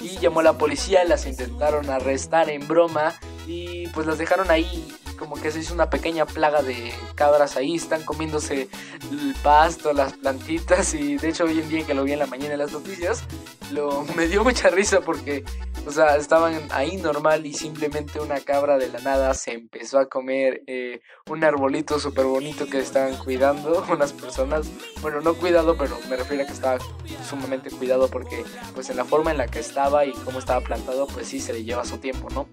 y 0.00 0.18
llamó 0.18 0.40
a 0.40 0.44
la 0.44 0.58
policía, 0.58 1.04
las 1.04 1.26
intentaron 1.26 1.90
arrestar 1.90 2.48
en 2.48 2.66
broma 2.66 3.14
y 3.48 3.88
pues 3.88 4.06
las 4.06 4.18
dejaron 4.18 4.50
ahí. 4.50 4.86
Como 5.18 5.34
que 5.34 5.50
se 5.50 5.60
hizo 5.60 5.74
una 5.74 5.90
pequeña 5.90 6.26
plaga 6.26 6.62
de 6.62 6.92
cabras 7.14 7.56
ahí, 7.56 7.74
están 7.74 8.04
comiéndose 8.04 8.68
el 9.10 9.34
pasto, 9.42 9.92
las 9.92 10.12
plantitas. 10.12 10.94
Y 10.94 11.16
de 11.16 11.30
hecho 11.30 11.44
hoy 11.44 11.58
en 11.58 11.68
día 11.68 11.86
que 11.86 11.94
lo 11.94 12.04
vi 12.04 12.12
en 12.12 12.18
la 12.20 12.26
mañana 12.26 12.52
en 12.52 12.58
las 12.60 12.72
noticias, 12.72 13.24
lo, 13.72 14.02
me 14.16 14.28
dio 14.28 14.44
mucha 14.44 14.68
risa 14.68 15.00
porque, 15.00 15.44
o 15.86 15.90
sea, 15.90 16.16
estaban 16.16 16.68
ahí 16.70 16.98
normal 16.98 17.46
y 17.46 17.54
simplemente 17.54 18.20
una 18.20 18.38
cabra 18.40 18.76
de 18.76 18.88
la 18.88 19.00
nada 19.00 19.32
se 19.32 19.52
empezó 19.54 19.98
a 19.98 20.08
comer 20.08 20.62
eh, 20.66 21.00
un 21.28 21.42
arbolito 21.42 21.98
súper 21.98 22.26
bonito 22.26 22.66
que 22.66 22.78
estaban 22.78 23.16
cuidando 23.16 23.84
unas 23.90 24.12
personas, 24.12 24.68
bueno, 25.00 25.22
no 25.22 25.34
cuidado, 25.34 25.76
pero 25.78 25.98
me 26.10 26.16
refiero 26.16 26.44
a 26.44 26.46
que 26.46 26.52
estaba 26.52 26.78
sumamente 27.28 27.70
cuidado 27.70 28.08
porque 28.08 28.44
pues 28.74 28.90
en 28.90 28.96
la 28.96 29.04
forma 29.04 29.30
en 29.30 29.38
la 29.38 29.46
que 29.46 29.58
estaba 29.58 30.04
y 30.04 30.12
cómo 30.12 30.38
estaba 30.38 30.60
plantado, 30.60 31.06
pues 31.06 31.28
sí 31.28 31.40
se 31.40 31.54
le 31.54 31.64
lleva 31.64 31.84
su 31.84 31.98
tiempo, 31.98 32.28
¿no? 32.30 32.46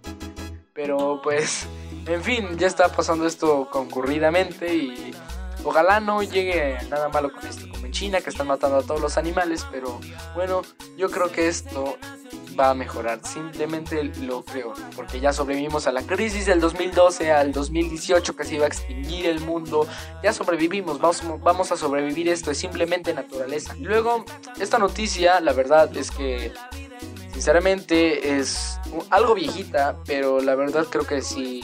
Pero 0.75 1.21
pues 1.23 1.67
en 2.05 2.21
fin, 2.21 2.57
ya 2.57 2.67
está 2.67 2.89
pasando 2.89 3.25
esto 3.25 3.67
concurridamente 3.71 4.75
y 4.75 5.11
ojalá 5.63 5.99
no 5.99 6.21
llegue 6.21 6.77
nada 6.89 7.09
malo 7.09 7.31
con 7.31 7.47
esto, 7.47 7.67
como 7.69 7.85
en 7.85 7.91
China 7.91 8.21
que 8.21 8.29
están 8.29 8.47
matando 8.47 8.77
a 8.77 8.83
todos 8.83 9.01
los 9.01 9.17
animales, 9.17 9.65
pero 9.71 9.99
bueno, 10.35 10.61
yo 10.97 11.09
creo 11.09 11.31
que 11.31 11.47
esto 11.47 11.97
va 12.59 12.69
a 12.69 12.73
mejorar, 12.73 13.21
simplemente 13.25 14.03
lo 14.21 14.43
creo, 14.43 14.73
porque 14.95 15.19
ya 15.19 15.33
sobrevivimos 15.33 15.87
a 15.87 15.91
la 15.91 16.03
crisis 16.03 16.45
del 16.45 16.59
2012 16.59 17.31
al 17.31 17.51
2018 17.51 18.35
que 18.35 18.43
se 18.43 18.55
iba 18.55 18.65
a 18.65 18.67
extinguir 18.67 19.25
el 19.25 19.39
mundo, 19.39 19.87
ya 20.21 20.31
sobrevivimos, 20.31 20.99
vamos, 20.99 21.23
vamos 21.41 21.71
a 21.71 21.77
sobrevivir 21.77 22.29
esto, 22.29 22.51
es 22.51 22.57
simplemente 22.57 23.13
naturaleza. 23.13 23.75
Luego, 23.79 24.25
esta 24.59 24.77
noticia, 24.77 25.39
la 25.39 25.53
verdad 25.53 25.95
es 25.97 26.11
que 26.11 26.53
sinceramente 27.35 28.37
es 28.37 28.79
algo 29.09 29.35
viejita, 29.35 29.97
pero 30.05 30.39
la 30.39 30.55
verdad 30.55 30.85
creo 30.89 31.05
que 31.05 31.21
sí 31.21 31.61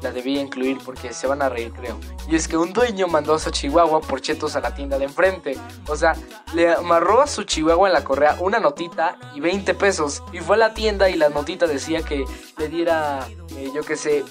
la 0.00 0.12
debía 0.12 0.40
incluir 0.40 0.78
porque 0.84 1.12
se 1.12 1.26
van 1.26 1.42
a 1.42 1.48
reír, 1.48 1.72
creo. 1.72 1.98
Y 2.28 2.36
es 2.36 2.46
que 2.46 2.56
un 2.56 2.72
dueño 2.72 3.08
mandó 3.08 3.34
a 3.34 3.40
su 3.40 3.50
chihuahua 3.50 4.00
por 4.00 4.20
chetos 4.20 4.54
a 4.54 4.60
la 4.60 4.76
tienda 4.76 4.96
de 4.96 5.06
enfrente. 5.06 5.58
O 5.88 5.96
sea, 5.96 6.14
le 6.54 6.72
amarró 6.72 7.20
a 7.20 7.26
su 7.26 7.42
chihuahua 7.42 7.88
en 7.88 7.94
la 7.94 8.04
correa 8.04 8.36
una 8.38 8.60
notita 8.60 9.18
y 9.34 9.40
20 9.40 9.74
pesos. 9.74 10.22
Y 10.32 10.38
fue 10.38 10.54
a 10.54 10.58
la 10.60 10.74
tienda 10.74 11.10
y 11.10 11.16
la 11.16 11.30
notita 11.30 11.66
decía 11.66 12.02
que 12.02 12.24
le 12.56 12.68
diera, 12.68 13.26
eh, 13.56 13.72
yo 13.74 13.82
qué 13.82 13.96
sé, 13.96 14.22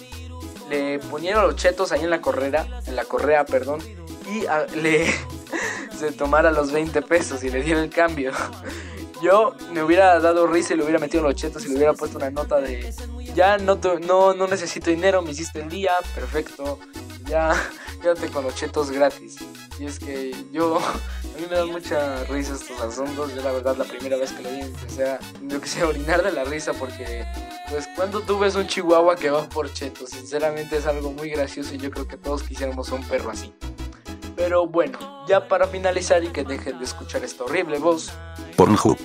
le 0.69 0.99
ponieron 0.99 1.43
los 1.43 1.57
chetos 1.57 1.91
ahí 1.91 2.01
en 2.05 2.09
la 2.09 2.21
correa, 2.21 2.65
en 2.87 2.95
la 2.95 3.03
correa, 3.03 3.45
perdón, 3.45 3.81
y 4.25 4.45
le 4.77 5.05
se 5.99 6.13
tomara 6.13 6.51
los 6.51 6.71
20 6.71 7.01
pesos 7.01 7.43
y 7.43 7.49
le 7.49 7.61
diera 7.61 7.81
el 7.81 7.89
cambio. 7.89 8.31
Yo 9.21 9.55
me 9.71 9.81
hubiera 9.81 10.19
dado 10.19 10.47
risa 10.47 10.73
y 10.73 10.77
le 10.77 10.83
hubiera 10.83 10.99
metido 10.99 11.23
los 11.23 11.35
chetos 11.35 11.65
y 11.65 11.69
le 11.69 11.75
hubiera 11.75 11.93
puesto 11.93 12.17
una 12.17 12.29
nota 12.29 12.59
de 12.59 12.93
ya 13.33 13.57
no, 13.57 13.79
no, 14.07 14.33
no 14.33 14.47
necesito 14.47 14.89
dinero, 14.89 15.21
me 15.21 15.31
hiciste 15.31 15.59
el 15.59 15.69
día, 15.69 15.91
perfecto, 16.15 16.79
ya 17.25 17.53
quédate 18.01 18.29
con 18.29 18.43
los 18.43 18.55
chetos 18.55 18.91
gratis. 18.91 19.37
Y 19.77 19.85
es 19.85 19.99
que 19.99 20.33
yo, 20.51 20.77
a 20.79 21.39
mí 21.39 21.45
me 21.49 21.55
dan 21.55 21.69
mucha 21.69 22.23
risa 22.25 22.53
estos 22.53 22.79
asuntos, 22.79 23.35
yo 23.35 23.41
la 23.41 23.51
verdad 23.51 23.75
la 23.75 23.83
primera 23.83 24.17
vez 24.17 24.31
que 24.31 24.43
lo 24.43 24.49
vi 24.49 24.61
empecé 24.61 25.09
a, 25.09 25.19
yo 25.41 25.59
que 25.59 25.67
sé, 25.67 25.83
orinar 25.85 26.23
de 26.23 26.31
la 26.31 26.45
risa 26.45 26.73
porque, 26.73 27.25
pues 27.69 27.87
cuando 27.95 28.21
tú 28.21 28.39
ves 28.39 28.55
un 28.55 28.67
chihuahua 28.67 29.15
que 29.15 29.29
va 29.29 29.47
por 29.49 29.71
chetos, 29.73 30.11
sinceramente 30.11 30.77
es 30.77 30.85
algo 30.85 31.11
muy 31.11 31.29
gracioso 31.29 31.75
y 31.75 31.77
yo 31.77 31.91
creo 31.91 32.07
que 32.07 32.17
todos 32.17 32.43
quisiéramos 32.43 32.89
un 32.91 33.03
perro 33.03 33.31
así. 33.31 33.53
Pero 34.35 34.67
bueno, 34.67 35.25
ya 35.27 35.47
para 35.47 35.65
finalizar 35.67 36.23
y 36.23 36.27
que 36.27 36.43
dejen 36.43 36.77
de 36.77 36.83
escuchar 36.83 37.23
esta 37.23 37.45
horrible 37.45 37.79
voz. 37.79 38.11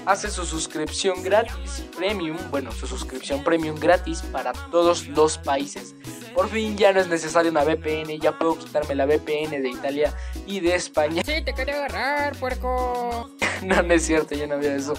Hace 0.06 0.30
su 0.30 0.44
suscripción 0.44 1.22
gratis 1.22 1.84
premium, 1.96 2.36
bueno, 2.50 2.70
su 2.72 2.86
suscripción 2.86 3.42
premium 3.42 3.76
gratis 3.78 4.22
para 4.32 4.52
todos 4.52 5.08
los 5.08 5.38
países. 5.38 5.94
Por 6.34 6.48
fin 6.48 6.76
ya 6.76 6.92
no 6.92 7.00
es 7.00 7.08
necesario 7.08 7.50
una 7.50 7.64
VPN, 7.64 8.18
ya 8.20 8.38
puedo 8.38 8.58
quitarme 8.58 8.94
la 8.94 9.06
VPN 9.06 9.62
de 9.62 9.68
Italia 9.68 10.14
y 10.46 10.60
de 10.60 10.74
España. 10.74 11.22
Sí, 11.24 11.42
te 11.44 11.54
quería 11.54 11.84
agarrar, 11.84 12.36
puerco. 12.36 13.30
no, 13.62 13.82
no 13.82 13.94
es 13.94 14.04
cierto, 14.04 14.34
yo 14.34 14.46
no 14.46 14.54
había 14.54 14.74
eso. 14.74 14.94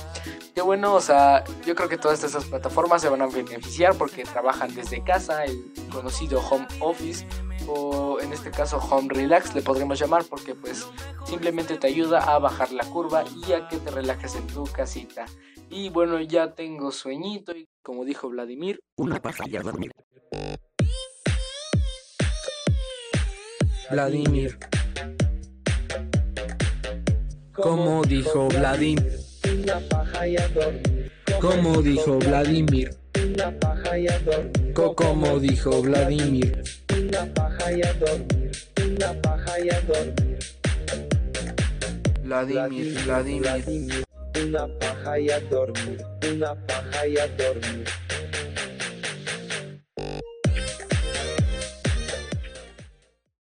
Qué 0.54 0.62
bueno, 0.62 0.94
o 0.94 1.02
sea, 1.02 1.44
yo 1.66 1.76
creo 1.76 1.88
que 1.88 1.98
todas 1.98 2.24
estas 2.24 2.46
plataformas 2.46 3.02
se 3.02 3.10
van 3.10 3.22
a 3.22 3.28
beneficiar 3.28 3.96
porque 3.96 4.24
trabajan 4.24 4.74
desde 4.76 5.04
casa, 5.04 5.46
el 5.46 5.58
conocido 5.92 6.42
home 6.50 6.68
office 6.80 7.26
o 7.68 8.20
en 8.20 8.34
este 8.34 8.52
caso 8.52 8.78
home 8.78 9.08
relax 9.10 9.54
le 9.54 9.62
podremos 9.62 10.00
llamar 10.00 10.24
porque 10.26 10.56
pues 10.56 10.88
simplemente 11.26 11.78
te 11.78 11.88
ayuda 11.88 12.20
a 12.20 12.40
bajar 12.40 12.72
la 12.72 12.84
curva 12.86 13.24
y 13.48 13.54
a 13.54 13.68
que 13.68 13.78
te 13.78 13.92
relajes 13.92 14.36
en 14.36 14.48
tu 14.48 14.64
casita. 14.64 15.26
Y 15.70 15.90
bueno, 15.90 16.20
ya 16.20 16.54
tengo 16.54 16.92
sueñito 16.92 17.56
y 17.56 17.70
como 17.82 18.04
dijo 18.04 18.30
Vladimir, 18.30 18.82
una 18.98 19.22
paja 19.22 19.46
y 19.48 19.56
a 19.56 19.62
Vladimir. 23.92 24.58
Como 27.52 28.04
dijo 28.04 28.48
Vladimir. 28.48 29.20
Como 31.42 31.82
dijo 31.82 32.18
Vladimir. 32.20 32.96
Como 34.74 35.40
dijo 35.40 35.82
Vladimir. 35.82 36.64
Una 36.98 37.26
paja 37.34 37.72
y 37.74 37.82
a 37.84 37.94
dormir. 37.94 38.52
Una 38.82 39.22
paja 39.22 39.60
y 39.60 39.70
a 39.70 39.82
dormir. 39.82 40.40
Vladimir, 42.24 42.98
Vladimir. 43.06 44.06
Una 44.42 44.68
paja 44.80 45.20
y 45.20 45.30
a 45.30 45.40
dormir. 45.42 46.02
Una 46.34 46.56
paja 46.66 47.08
y 47.08 47.18
a 47.18 47.28
dormir. 47.28 47.86